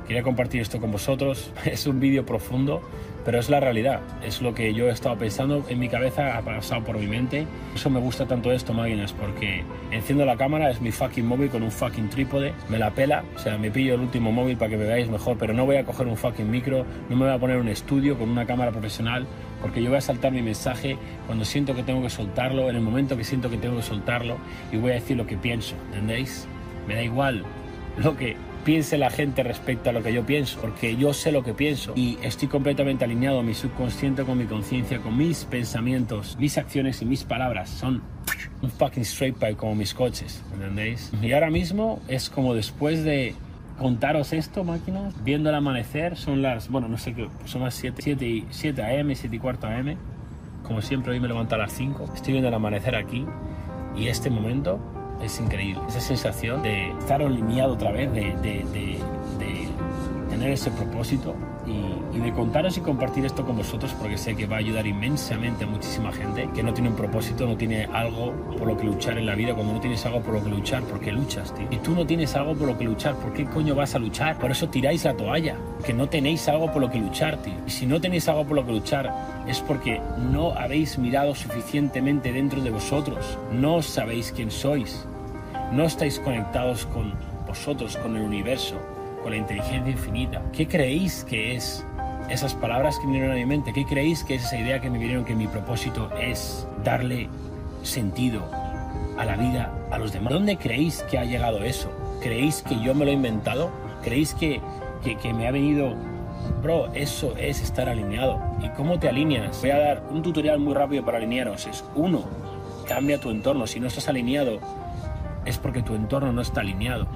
Quería 0.06 0.22
compartir 0.22 0.62
esto 0.62 0.80
con 0.80 0.90
vosotros. 0.90 1.52
Es 1.64 1.86
un 1.86 2.00
vídeo 2.00 2.24
profundo, 2.24 2.82
pero 3.28 3.40
es 3.40 3.50
la 3.50 3.60
realidad. 3.60 4.00
Es 4.24 4.40
lo 4.40 4.54
que 4.54 4.72
yo 4.72 4.88
he 4.88 4.90
estado 4.90 5.18
pensando 5.18 5.62
en 5.68 5.78
mi 5.78 5.90
cabeza, 5.90 6.38
ha 6.38 6.40
pasado 6.40 6.82
por 6.82 6.96
mi 6.96 7.06
mente. 7.06 7.46
Eso 7.74 7.90
me 7.90 8.00
gusta 8.00 8.24
tanto 8.24 8.50
esto, 8.50 8.72
máquinas, 8.72 9.12
porque 9.12 9.64
enciendo 9.90 10.24
la 10.24 10.38
cámara, 10.38 10.70
es 10.70 10.80
mi 10.80 10.92
fucking 10.92 11.26
móvil 11.26 11.50
con 11.50 11.62
un 11.62 11.70
fucking 11.70 12.08
trípode, 12.08 12.54
me 12.70 12.78
la 12.78 12.90
pela, 12.92 13.24
o 13.36 13.38
sea, 13.38 13.58
me 13.58 13.70
pillo 13.70 13.96
el 13.96 14.00
último 14.00 14.32
móvil 14.32 14.56
para 14.56 14.70
que 14.70 14.78
me 14.78 14.86
veáis 14.86 15.10
mejor, 15.10 15.36
pero 15.36 15.52
no 15.52 15.66
voy 15.66 15.76
a 15.76 15.84
coger 15.84 16.06
un 16.06 16.16
fucking 16.16 16.50
micro, 16.50 16.86
no 17.10 17.16
me 17.16 17.26
voy 17.26 17.34
a 17.34 17.38
poner 17.38 17.58
un 17.58 17.68
estudio 17.68 18.16
con 18.16 18.30
una 18.30 18.46
cámara 18.46 18.70
profesional, 18.70 19.26
porque 19.60 19.82
yo 19.82 19.90
voy 19.90 19.98
a 19.98 20.00
saltar 20.00 20.32
mi 20.32 20.40
mensaje 20.40 20.96
cuando 21.26 21.44
siento 21.44 21.76
que 21.76 21.82
tengo 21.82 22.00
que 22.00 22.08
soltarlo, 22.08 22.70
en 22.70 22.76
el 22.76 22.82
momento 22.82 23.14
que 23.14 23.24
siento 23.24 23.50
que 23.50 23.58
tengo 23.58 23.76
que 23.76 23.82
soltarlo, 23.82 24.38
y 24.72 24.78
voy 24.78 24.92
a 24.92 24.94
decir 24.94 25.18
lo 25.18 25.26
que 25.26 25.36
pienso, 25.36 25.74
¿entendéis? 25.88 26.48
Me 26.86 26.94
da 26.94 27.02
igual 27.02 27.44
lo 27.98 28.16
que 28.16 28.36
piense 28.68 28.98
la 28.98 29.08
gente 29.08 29.42
respecto 29.42 29.88
a 29.88 29.94
lo 29.94 30.02
que 30.02 30.12
yo 30.12 30.26
pienso, 30.26 30.60
porque 30.60 30.94
yo 30.94 31.14
sé 31.14 31.32
lo 31.32 31.42
que 31.42 31.54
pienso 31.54 31.94
y 31.96 32.18
estoy 32.20 32.48
completamente 32.48 33.02
alineado 33.02 33.42
mi 33.42 33.54
subconsciente 33.54 34.24
con 34.24 34.36
mi 34.36 34.44
conciencia, 34.44 34.98
con 34.98 35.16
mis 35.16 35.46
pensamientos, 35.46 36.36
mis 36.38 36.58
acciones 36.58 37.00
y 37.00 37.06
mis 37.06 37.24
palabras. 37.24 37.70
Son 37.70 38.02
un 38.60 38.70
fucking 38.70 39.04
straight 39.04 39.36
pipe 39.36 39.56
como 39.56 39.74
mis 39.74 39.94
coches, 39.94 40.44
¿entendéis? 40.52 41.10
Y 41.22 41.32
ahora 41.32 41.48
mismo 41.48 42.02
es 42.08 42.28
como 42.28 42.52
después 42.52 43.04
de 43.04 43.34
contaros 43.78 44.34
esto, 44.34 44.64
máquinas, 44.64 45.14
viendo 45.24 45.48
el 45.48 45.54
amanecer, 45.54 46.18
son 46.18 46.42
las, 46.42 46.68
bueno, 46.68 46.88
no 46.88 46.98
sé 46.98 47.14
qué, 47.14 47.26
son 47.46 47.62
las 47.62 47.74
7, 47.74 48.02
7, 48.02 48.44
7 48.50 49.00
am, 49.00 49.14
7 49.14 49.34
y 49.34 49.38
cuarto 49.38 49.66
am. 49.66 49.96
Como 50.62 50.82
siempre, 50.82 51.12
hoy 51.12 51.20
me 51.20 51.28
levanto 51.28 51.54
a 51.54 51.58
las 51.58 51.72
5. 51.72 52.10
Estoy 52.14 52.32
viendo 52.32 52.48
el 52.48 52.54
amanecer 52.54 52.96
aquí 52.96 53.24
y 53.96 54.08
este 54.08 54.28
momento 54.28 54.78
es 55.20 55.40
increíble. 55.40 55.82
Esa 55.88 56.00
sensación 56.00 56.62
de 56.62 56.90
estar 56.98 57.22
alineado 57.22 57.74
otra 57.74 57.92
vez, 57.92 58.12
de, 58.12 58.34
de, 58.36 58.64
de, 58.72 58.98
de 59.38 59.57
tener 60.38 60.52
ese 60.52 60.70
propósito 60.70 61.34
y, 61.66 62.16
y, 62.16 62.20
de 62.20 62.32
contaros 62.32 62.78
y 62.78 62.80
compartir 62.80 63.24
esto 63.26 63.44
con 63.44 63.56
vosotros 63.56 63.92
porque 63.98 64.16
sé 64.16 64.36
que 64.36 64.46
va 64.46 64.56
a 64.56 64.58
ayudar 64.60 64.86
inmensamente 64.86 65.64
a 65.64 65.66
muchísima 65.66 66.12
gente 66.12 66.48
que 66.54 66.62
no 66.62 66.72
tiene 66.72 66.90
un 66.90 66.96
propósito, 66.96 67.44
no 67.46 67.56
tiene 67.56 67.86
algo 67.86 68.32
por 68.56 68.68
lo 68.68 68.76
que 68.76 68.84
luchar 68.84 69.18
en 69.18 69.26
la 69.26 69.34
vida. 69.34 69.54
Cuando 69.54 69.72
no 69.72 69.80
tienes 69.80 70.06
algo 70.06 70.22
por 70.22 70.34
lo 70.34 70.44
que 70.44 70.50
luchar, 70.50 70.82
¿por 70.84 71.00
qué 71.00 71.10
luchas, 71.10 71.52
tío? 71.54 71.66
Y 71.70 71.76
tú 71.78 71.92
no 71.92 72.06
tienes 72.06 72.36
algo 72.36 72.54
por 72.54 72.68
lo 72.68 72.78
que 72.78 72.84
luchar, 72.84 73.16
¿por 73.16 73.32
qué 73.32 73.44
coño 73.46 73.74
vas 73.74 73.94
a 73.96 73.98
luchar? 73.98 74.38
Por 74.38 74.52
eso 74.52 74.68
tiráis 74.68 75.04
la 75.04 75.16
toalla, 75.16 75.56
que 75.84 75.92
no 75.92 76.08
tenéis 76.08 76.46
algo 76.48 76.70
por 76.70 76.80
lo 76.80 76.90
que 76.90 77.00
luchar, 77.00 77.38
tío. 77.38 77.54
Y 77.66 77.70
si 77.70 77.86
no 77.86 78.00
tenéis 78.00 78.28
algo 78.28 78.44
por 78.44 78.56
lo 78.56 78.64
que 78.64 78.72
luchar, 78.72 79.12
es 79.48 79.60
porque 79.60 80.00
no 80.30 80.52
habéis 80.52 80.98
mirado 80.98 81.34
suficientemente 81.34 82.32
dentro 82.32 82.62
de 82.62 82.70
vosotros, 82.70 83.38
no 83.52 83.82
sabéis 83.82 84.32
quién 84.32 84.52
sois, 84.52 85.04
no 85.72 85.84
estáis 85.84 86.20
conectados 86.20 86.86
con 86.86 87.12
vosotros, 87.46 87.96
con 87.96 88.16
el 88.16 88.22
universo, 88.22 88.76
la 89.30 89.36
inteligencia 89.36 89.90
infinita. 89.90 90.42
¿Qué 90.52 90.66
creéis 90.66 91.24
que 91.24 91.56
es 91.56 91.84
esas 92.28 92.54
palabras 92.54 92.98
que 92.98 93.06
me 93.06 93.12
vinieron 93.12 93.32
a 93.32 93.38
mi 93.38 93.46
mente? 93.46 93.72
¿Qué 93.72 93.84
creéis 93.84 94.24
que 94.24 94.34
es 94.34 94.44
esa 94.44 94.58
idea 94.58 94.80
que 94.80 94.90
me 94.90 94.98
vinieron 94.98 95.24
que 95.24 95.34
mi 95.34 95.46
propósito 95.46 96.10
es 96.18 96.66
darle 96.84 97.28
sentido 97.82 98.44
a 99.18 99.24
la 99.24 99.36
vida 99.36 99.72
a 99.90 99.98
los 99.98 100.12
demás? 100.12 100.32
¿Dónde 100.32 100.56
creéis 100.56 101.02
que 101.10 101.18
ha 101.18 101.24
llegado 101.24 101.62
eso? 101.64 101.90
¿Creéis 102.22 102.62
que 102.62 102.80
yo 102.80 102.94
me 102.94 103.04
lo 103.04 103.10
he 103.10 103.14
inventado? 103.14 103.70
¿Creéis 104.02 104.34
que, 104.34 104.60
que, 105.02 105.16
que 105.16 105.32
me 105.32 105.46
ha 105.48 105.50
venido 105.50 105.94
Bro, 106.62 106.92
eso 106.94 107.34
es 107.36 107.60
estar 107.62 107.88
alineado. 107.88 108.40
¿Y 108.62 108.68
cómo 108.70 108.98
te 108.98 109.08
alineas? 109.08 109.60
Voy 109.60 109.70
a 109.70 109.78
dar 109.78 110.02
un 110.10 110.22
tutorial 110.22 110.58
muy 110.58 110.74
rápido 110.74 111.04
para 111.04 111.18
alinearos. 111.18 111.66
Es 111.66 111.84
uno, 111.94 112.24
cambia 112.86 113.20
tu 113.20 113.30
entorno. 113.30 113.66
Si 113.66 113.78
no 113.78 113.86
estás 113.86 114.08
alineado, 114.08 114.58
es 115.44 115.58
porque 115.58 115.82
tu 115.82 115.94
entorno 115.94 116.32
no 116.32 116.40
está 116.40 116.60
alineado. 116.60 117.06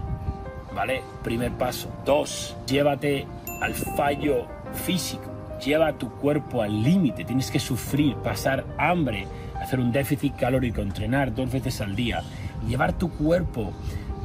¿Vale? 0.74 1.02
Primer 1.22 1.52
paso. 1.52 1.90
Dos, 2.04 2.56
llévate 2.66 3.26
al 3.60 3.74
fallo 3.74 4.46
físico. 4.72 5.30
Lleva 5.64 5.92
tu 5.92 6.10
cuerpo 6.10 6.62
al 6.62 6.82
límite. 6.82 7.24
Tienes 7.24 7.50
que 7.50 7.60
sufrir, 7.60 8.16
pasar 8.16 8.64
hambre, 8.78 9.26
hacer 9.60 9.78
un 9.78 9.92
déficit 9.92 10.34
calórico, 10.36 10.80
entrenar 10.80 11.34
dos 11.34 11.50
veces 11.52 11.80
al 11.80 11.94
día. 11.94 12.22
Llevar 12.66 12.94
tu 12.94 13.10
cuerpo 13.10 13.72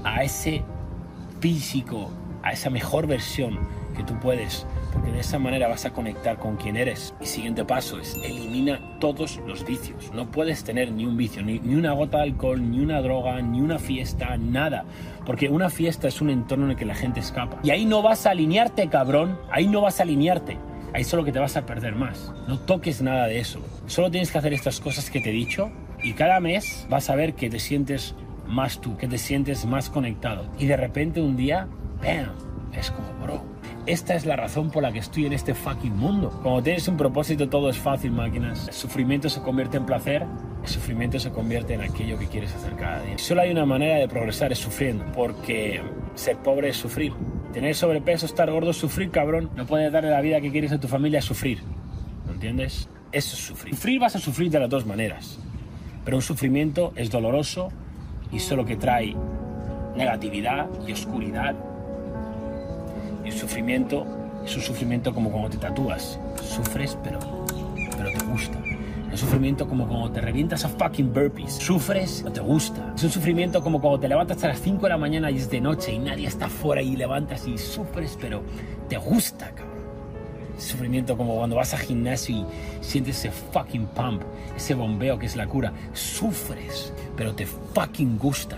a 0.03 0.23
ese 0.23 0.63
físico, 1.39 2.09
a 2.43 2.51
esa 2.51 2.69
mejor 2.69 3.07
versión 3.07 3.59
que 3.95 4.03
tú 4.03 4.17
puedes 4.19 4.65
porque 4.97 5.11
de 5.11 5.19
esa 5.19 5.37
manera 5.37 5.67
vas 5.67 5.85
a 5.85 5.91
conectar 5.91 6.37
con 6.37 6.55
quien 6.55 6.75
eres. 6.75 7.13
Y 7.21 7.27
siguiente 7.27 7.63
paso 7.63 7.99
es 7.99 8.15
elimina 8.15 8.97
todos 8.99 9.39
los 9.45 9.63
vicios. 9.63 10.11
No 10.11 10.31
puedes 10.31 10.63
tener 10.63 10.91
ni 10.91 11.05
un 11.05 11.17
vicio, 11.17 11.43
ni, 11.43 11.59
ni, 11.59 11.75
una 11.75 11.93
gota 11.93 12.17
de 12.17 12.23
alcohol, 12.23 12.71
ni 12.71 12.79
una 12.79 13.01
droga, 13.01 13.39
ni 13.41 13.61
una 13.61 13.77
fiesta, 13.77 14.35
nada. 14.37 14.85
Porque 15.25 15.49
una 15.49 15.69
fiesta 15.69 16.07
es 16.07 16.19
un 16.19 16.31
entorno 16.31 16.65
en 16.65 16.71
el 16.71 16.77
que 16.77 16.85
la 16.85 16.95
gente 16.95 17.19
escapa. 17.19 17.59
Y 17.63 17.69
ahí 17.69 17.85
no 17.85 18.01
vas 18.01 18.25
a 18.25 18.31
alinearte, 18.31 18.89
cabrón. 18.89 19.37
Ahí 19.51 19.67
no 19.67 19.81
vas 19.81 19.99
a 19.99 20.03
alinearte. 20.03 20.57
Ahí 20.93 21.03
solo 21.03 21.23
que 21.23 21.31
te 21.31 21.39
vas 21.39 21.55
a 21.57 21.65
perder 21.65 21.95
más. 21.95 22.33
No 22.47 22.59
toques 22.59 23.01
nada 23.01 23.27
de 23.27 23.39
eso. 23.39 23.59
Solo 23.85 24.09
tienes 24.09 24.31
que 24.31 24.39
hacer 24.39 24.53
estas 24.53 24.79
cosas 24.79 25.11
que 25.11 25.21
te 25.21 25.29
he 25.29 25.33
dicho 25.33 25.69
y 26.01 26.13
cada 26.13 26.39
mes 26.39 26.87
vas 26.89 27.09
a 27.09 27.15
ver 27.15 27.35
que 27.35 27.49
te 27.49 27.59
sientes 27.59 28.15
más 28.47 28.79
tú, 28.79 28.97
que 28.97 29.07
te 29.07 29.17
sientes 29.17 29.65
más 29.65 29.89
conectado. 29.89 30.49
Y 30.57 30.65
de 30.65 30.77
repente 30.77 31.21
un 31.21 31.35
día, 31.35 31.67
¡bam! 32.01 32.31
Es 32.73 32.91
como, 32.91 33.13
bro, 33.21 33.43
esta 33.87 34.15
es 34.15 34.25
la 34.25 34.35
razón 34.35 34.69
por 34.69 34.83
la 34.83 34.91
que 34.91 34.99
estoy 34.99 35.25
en 35.25 35.33
este 35.33 35.53
fucking 35.53 35.95
mundo. 35.95 36.29
Cuando 36.43 36.61
tienes 36.61 36.87
un 36.89 36.97
propósito 36.97 37.47
todo 37.47 37.69
es 37.69 37.77
fácil, 37.77 38.11
máquinas. 38.11 38.67
El 38.67 38.73
sufrimiento 38.73 39.29
se 39.29 39.41
convierte 39.41 39.77
en 39.77 39.85
placer, 39.85 40.25
el 40.61 40.67
sufrimiento 40.67 41.17
se 41.19 41.31
convierte 41.31 41.73
en 41.73 41.81
aquello 41.81 42.19
que 42.19 42.27
quieres 42.27 42.53
hacer 42.53 42.75
cada 42.75 43.01
día. 43.01 43.17
Solo 43.17 43.41
hay 43.41 43.51
una 43.51 43.65
manera 43.65 43.95
de 43.95 44.09
progresar, 44.09 44.51
es 44.51 44.59
sufriendo, 44.59 45.05
porque 45.13 45.81
ser 46.15 46.35
pobre 46.37 46.69
es 46.69 46.77
sufrir. 46.77 47.13
Tener 47.53 47.73
sobrepeso, 47.75 48.25
estar 48.25 48.51
gordo 48.51 48.71
es 48.71 48.77
sufrir, 48.77 49.09
cabrón. 49.09 49.49
No 49.55 49.65
puedes 49.65 49.89
darle 49.89 50.09
la 50.09 50.19
vida 50.19 50.41
que 50.41 50.51
quieres 50.51 50.73
a 50.73 50.79
tu 50.79 50.89
familia 50.89 51.19
a 51.19 51.23
sufrir. 51.23 51.63
¿No 52.25 52.33
entiendes? 52.33 52.89
Eso 53.13 53.35
es 53.35 53.41
sufrir. 53.41 53.73
Sufrir 53.73 53.99
vas 54.01 54.17
a 54.17 54.19
sufrir 54.19 54.51
de 54.51 54.59
las 54.59 54.69
dos 54.69 54.85
maneras. 54.85 55.39
Pero 56.03 56.17
un 56.17 56.23
sufrimiento 56.23 56.91
es 56.97 57.09
doloroso 57.09 57.69
y 58.33 58.39
solo 58.39 58.65
que 58.65 58.75
trae 58.75 59.15
negatividad 59.95 60.67
y 60.85 60.91
oscuridad 60.91 61.55
y 63.27 63.31
sufrimiento 63.31 64.05
es 64.45 64.55
un 64.55 64.61
sufrimiento 64.61 65.13
como 65.13 65.29
cuando 65.29 65.49
te 65.49 65.57
tatúas. 65.57 66.19
Sufres, 66.41 66.97
pero, 67.03 67.19
pero 67.97 68.11
te 68.11 68.25
gusta. 68.25 68.57
El 69.11 69.17
sufrimiento 69.17 69.67
como 69.67 69.87
cuando 69.87 70.11
te 70.11 70.21
revientas 70.21 70.63
a 70.63 70.69
fucking 70.69 71.13
burpees. 71.13 71.53
Sufres, 71.53 72.21
pero 72.23 72.33
te 72.33 72.41
gusta. 72.41 72.93
Es 72.95 73.03
un 73.03 73.11
sufrimiento 73.11 73.61
como 73.61 73.81
cuando 73.81 73.99
te 73.99 74.07
levantas 74.07 74.43
a 74.43 74.49
las 74.49 74.61
5 74.61 74.83
de 74.83 74.89
la 74.89 74.97
mañana 74.97 75.31
y 75.31 75.37
es 75.37 75.49
de 75.49 75.59
noche 75.59 75.93
y 75.93 75.99
nadie 75.99 76.27
está 76.27 76.45
afuera 76.45 76.81
y 76.81 76.95
levantas 76.95 77.47
y 77.47 77.57
sufres, 77.57 78.17
pero 78.19 78.43
te 78.87 78.97
gusta, 78.97 79.49
cabrón. 79.51 79.77
Sufrimiento 80.57 81.17
como 81.17 81.35
cuando 81.35 81.55
vas 81.55 81.73
al 81.73 81.81
gimnasio 81.81 82.37
y 82.37 82.45
sientes 82.81 83.19
ese 83.19 83.31
fucking 83.31 83.87
pump, 83.87 84.23
ese 84.55 84.73
bombeo 84.73 85.19
que 85.19 85.25
es 85.25 85.35
la 85.35 85.47
cura. 85.47 85.73
Sufres, 85.93 86.93
pero 87.15 87.35
te 87.35 87.45
fucking 87.45 88.17
gusta. 88.17 88.57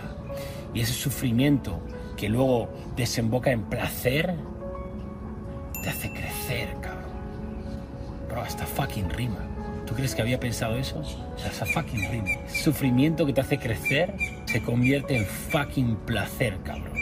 Y 0.74 0.82
ese 0.82 0.94
sufrimiento 0.94 1.80
que 2.16 2.30
luego 2.30 2.70
desemboca 2.96 3.52
en 3.52 3.64
placer, 3.64 4.36
te 5.82 5.90
hace 5.90 6.10
crecer, 6.12 6.70
cabrón. 6.82 7.10
Bro, 8.30 8.42
hasta 8.42 8.66
fucking 8.66 9.10
rima. 9.10 9.40
¿Tú 9.86 9.96
crees 9.96 10.14
que 10.14 10.22
había 10.22 10.40
pensado 10.40 10.78
eso? 10.78 11.02
Esa 11.44 11.66
fucking 11.66 12.12
rima. 12.12 12.28
Sufrimiento 12.48 13.26
que 13.26 13.34
te 13.34 13.42
hace 13.42 13.58
crecer 13.58 14.14
se 14.46 14.62
convierte 14.62 15.18
en 15.18 15.26
fucking 15.26 15.96
placer, 16.06 16.58
cabrón. 16.64 16.98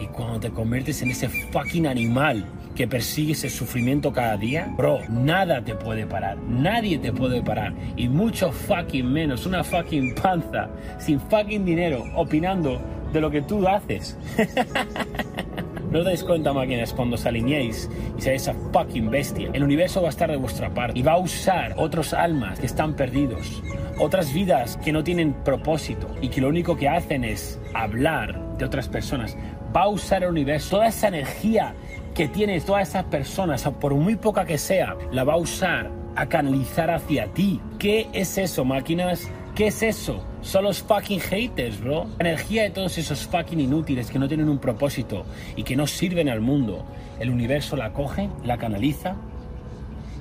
Y 0.00 0.06
cuando 0.06 0.40
te 0.40 0.50
conviertes 0.50 1.00
en 1.02 1.10
ese 1.10 1.28
fucking 1.28 1.86
animal 1.86 2.44
que 2.74 2.88
persigues 2.88 3.44
el 3.44 3.50
sufrimiento 3.50 4.12
cada 4.12 4.36
día, 4.36 4.72
bro, 4.76 5.00
nada 5.08 5.62
te 5.62 5.74
puede 5.74 6.06
parar, 6.06 6.38
nadie 6.38 6.98
te 6.98 7.12
puede 7.12 7.42
parar, 7.42 7.74
y 7.96 8.08
mucho 8.08 8.50
fucking 8.50 9.10
menos 9.10 9.46
una 9.46 9.62
fucking 9.62 10.14
panza 10.14 10.70
sin 10.98 11.20
fucking 11.20 11.64
dinero 11.64 12.04
opinando 12.14 12.80
de 13.12 13.20
lo 13.20 13.30
que 13.30 13.42
tú 13.42 13.66
haces. 13.68 14.16
No 15.92 15.98
os 15.98 16.06
dais 16.06 16.24
cuenta, 16.24 16.54
máquinas, 16.54 16.94
cuando 16.94 17.16
os 17.16 17.26
alineéis 17.26 17.90
y 18.16 18.22
seáis 18.22 18.48
esa 18.48 18.54
fucking 18.72 19.10
bestia. 19.10 19.50
El 19.52 19.62
universo 19.62 20.00
va 20.00 20.08
a 20.08 20.10
estar 20.10 20.30
de 20.30 20.38
vuestra 20.38 20.72
parte 20.72 20.98
y 20.98 21.02
va 21.02 21.12
a 21.12 21.18
usar 21.18 21.74
otros 21.76 22.14
almas 22.14 22.58
que 22.58 22.64
están 22.64 22.94
perdidos, 22.94 23.62
otras 23.98 24.32
vidas 24.32 24.78
que 24.78 24.90
no 24.90 25.04
tienen 25.04 25.34
propósito 25.44 26.08
y 26.22 26.30
que 26.30 26.40
lo 26.40 26.48
único 26.48 26.78
que 26.78 26.88
hacen 26.88 27.24
es 27.24 27.60
hablar 27.74 28.56
de 28.56 28.64
otras 28.64 28.88
personas. 28.88 29.36
Va 29.76 29.82
a 29.82 29.88
usar 29.88 30.22
el 30.22 30.30
universo, 30.30 30.76
toda 30.76 30.86
esa 30.86 31.08
energía 31.08 31.74
que 32.14 32.26
tiene 32.26 32.58
todas 32.62 32.88
esas 32.88 33.04
personas, 33.04 33.62
por 33.78 33.94
muy 33.94 34.16
poca 34.16 34.46
que 34.46 34.56
sea, 34.56 34.96
la 35.10 35.24
va 35.24 35.34
a 35.34 35.38
usar 35.38 35.90
a 36.16 36.26
canalizar 36.26 36.90
hacia 36.90 37.26
ti. 37.34 37.60
¿Qué 37.78 38.08
es 38.14 38.38
eso, 38.38 38.64
máquinas? 38.64 39.28
¿Qué 39.54 39.66
es 39.66 39.82
eso? 39.82 40.22
Son 40.40 40.64
los 40.64 40.82
fucking 40.82 41.20
haters, 41.20 41.78
bro. 41.80 42.06
La 42.18 42.30
energía 42.30 42.62
de 42.62 42.70
todos 42.70 42.96
esos 42.96 43.26
fucking 43.26 43.60
inútiles 43.60 44.10
que 44.10 44.18
no 44.18 44.26
tienen 44.26 44.48
un 44.48 44.58
propósito 44.58 45.26
y 45.56 45.62
que 45.62 45.76
no 45.76 45.86
sirven 45.86 46.30
al 46.30 46.40
mundo. 46.40 46.86
El 47.20 47.28
universo 47.28 47.76
la 47.76 47.92
coge, 47.92 48.30
la 48.44 48.56
canaliza 48.56 49.14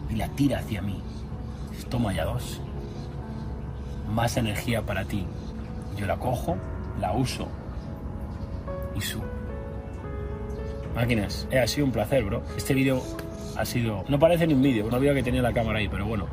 y 0.09 0.15
la 0.15 0.27
tira 0.29 0.59
hacia 0.59 0.81
mí. 0.81 1.01
Toma 1.89 2.13
ya 2.13 2.25
dos. 2.25 2.61
Más 4.09 4.35
energía 4.35 4.81
para 4.81 5.05
ti. 5.05 5.25
Yo 5.97 6.05
la 6.05 6.17
cojo, 6.17 6.57
la 6.99 7.13
uso 7.13 7.47
y 8.95 9.01
subo. 9.01 9.25
Máquinas, 10.95 11.47
eh, 11.51 11.59
ha 11.59 11.67
sido 11.67 11.85
un 11.85 11.91
placer, 11.91 12.23
bro. 12.23 12.43
Este 12.57 12.73
vídeo 12.73 13.01
ha 13.57 13.65
sido... 13.65 14.03
No 14.07 14.19
parece 14.19 14.47
ni 14.47 14.53
un 14.53 14.61
vídeo, 14.61 14.89
no 14.89 14.97
había 14.97 15.13
que 15.13 15.23
tenía 15.23 15.41
la 15.41 15.53
cámara 15.53 15.79
ahí, 15.79 15.87
pero 15.87 16.05
bueno. 16.05 16.27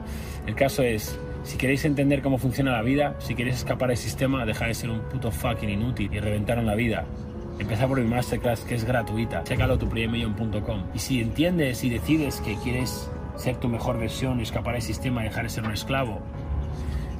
El 0.46 0.54
caso 0.54 0.82
es, 0.82 1.18
si 1.48 1.56
queréis 1.56 1.86
entender 1.86 2.20
cómo 2.20 2.36
funciona 2.36 2.72
la 2.72 2.82
vida, 2.82 3.16
si 3.20 3.34
queréis 3.34 3.56
escapar 3.56 3.88
del 3.88 3.96
sistema, 3.96 4.44
dejar 4.44 4.68
de 4.68 4.74
ser 4.74 4.90
un 4.90 5.00
puto 5.00 5.30
fucking 5.30 5.70
inútil 5.70 6.12
y 6.12 6.20
reventar 6.20 6.58
en 6.58 6.66
la 6.66 6.74
vida, 6.74 7.06
Empieza 7.58 7.88
por 7.88 8.00
mi 8.00 8.06
masterclass 8.06 8.60
que 8.60 8.76
es 8.76 8.84
gratuita. 8.84 9.42
Chécalo 9.42 9.78
tu 9.78 9.88
Y 10.94 10.98
si 10.98 11.20
entiendes 11.20 11.82
y 11.82 11.90
decides 11.90 12.40
que 12.40 12.54
quieres 12.56 13.10
ser 13.34 13.56
tu 13.56 13.68
mejor 13.68 13.98
versión, 13.98 14.40
escapar 14.40 14.74
del 14.74 14.82
sistema, 14.82 15.24
dejar 15.24 15.44
de 15.44 15.50
ser 15.50 15.64
un 15.64 15.72
esclavo, 15.72 16.20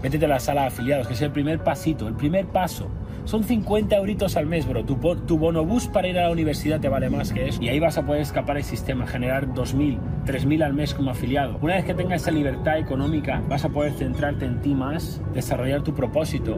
métete 0.02 0.26
a 0.26 0.28
la 0.28 0.38
sala 0.38 0.60
de 0.60 0.66
afiliados, 0.68 1.08
que 1.08 1.14
es 1.14 1.22
el 1.22 1.32
primer 1.32 1.64
pasito, 1.64 2.06
el 2.06 2.14
primer 2.14 2.46
paso. 2.46 2.88
Son 3.28 3.44
50 3.44 3.94
euritos 3.94 4.38
al 4.38 4.46
mes, 4.46 4.66
bro. 4.66 4.86
Tu, 4.86 4.96
tu 5.26 5.36
bonobús 5.36 5.86
para 5.86 6.08
ir 6.08 6.18
a 6.18 6.22
la 6.22 6.30
universidad 6.30 6.80
te 6.80 6.88
vale 6.88 7.10
más 7.10 7.30
que 7.30 7.48
eso. 7.48 7.62
Y 7.62 7.68
ahí 7.68 7.78
vas 7.78 7.98
a 7.98 8.06
poder 8.06 8.22
escapar 8.22 8.56
del 8.56 8.64
sistema, 8.64 9.06
generar 9.06 9.48
2.000, 9.48 9.98
3.000 10.24 10.64
al 10.64 10.72
mes 10.72 10.94
como 10.94 11.10
afiliado. 11.10 11.58
Una 11.60 11.74
vez 11.74 11.84
que 11.84 11.92
tengas 11.92 12.22
esa 12.22 12.30
libertad 12.30 12.78
económica, 12.78 13.42
vas 13.46 13.66
a 13.66 13.68
poder 13.68 13.92
centrarte 13.92 14.46
en 14.46 14.62
ti 14.62 14.74
más, 14.74 15.20
desarrollar 15.34 15.82
tu 15.82 15.92
propósito. 15.92 16.56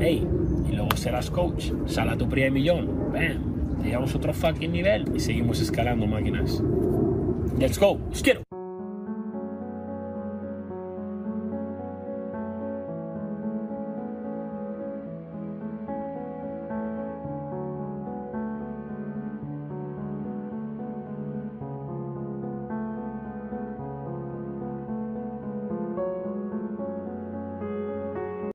Hey, 0.00 0.26
y 0.66 0.72
luego 0.72 0.96
serás 0.96 1.30
coach. 1.30 1.72
Sal 1.84 2.08
a 2.08 2.16
tu 2.16 2.26
primer 2.26 2.52
millón. 2.52 3.12
Bam. 3.12 3.82
Te 3.82 3.88
llevamos 3.88 4.14
otro 4.14 4.32
fucking 4.32 4.72
nivel 4.72 5.12
y 5.14 5.20
seguimos 5.20 5.60
escalando 5.60 6.06
máquinas. 6.06 6.62
Let's 7.58 7.78
go. 7.78 8.00
Os 8.10 8.22
quiero. 8.22 8.51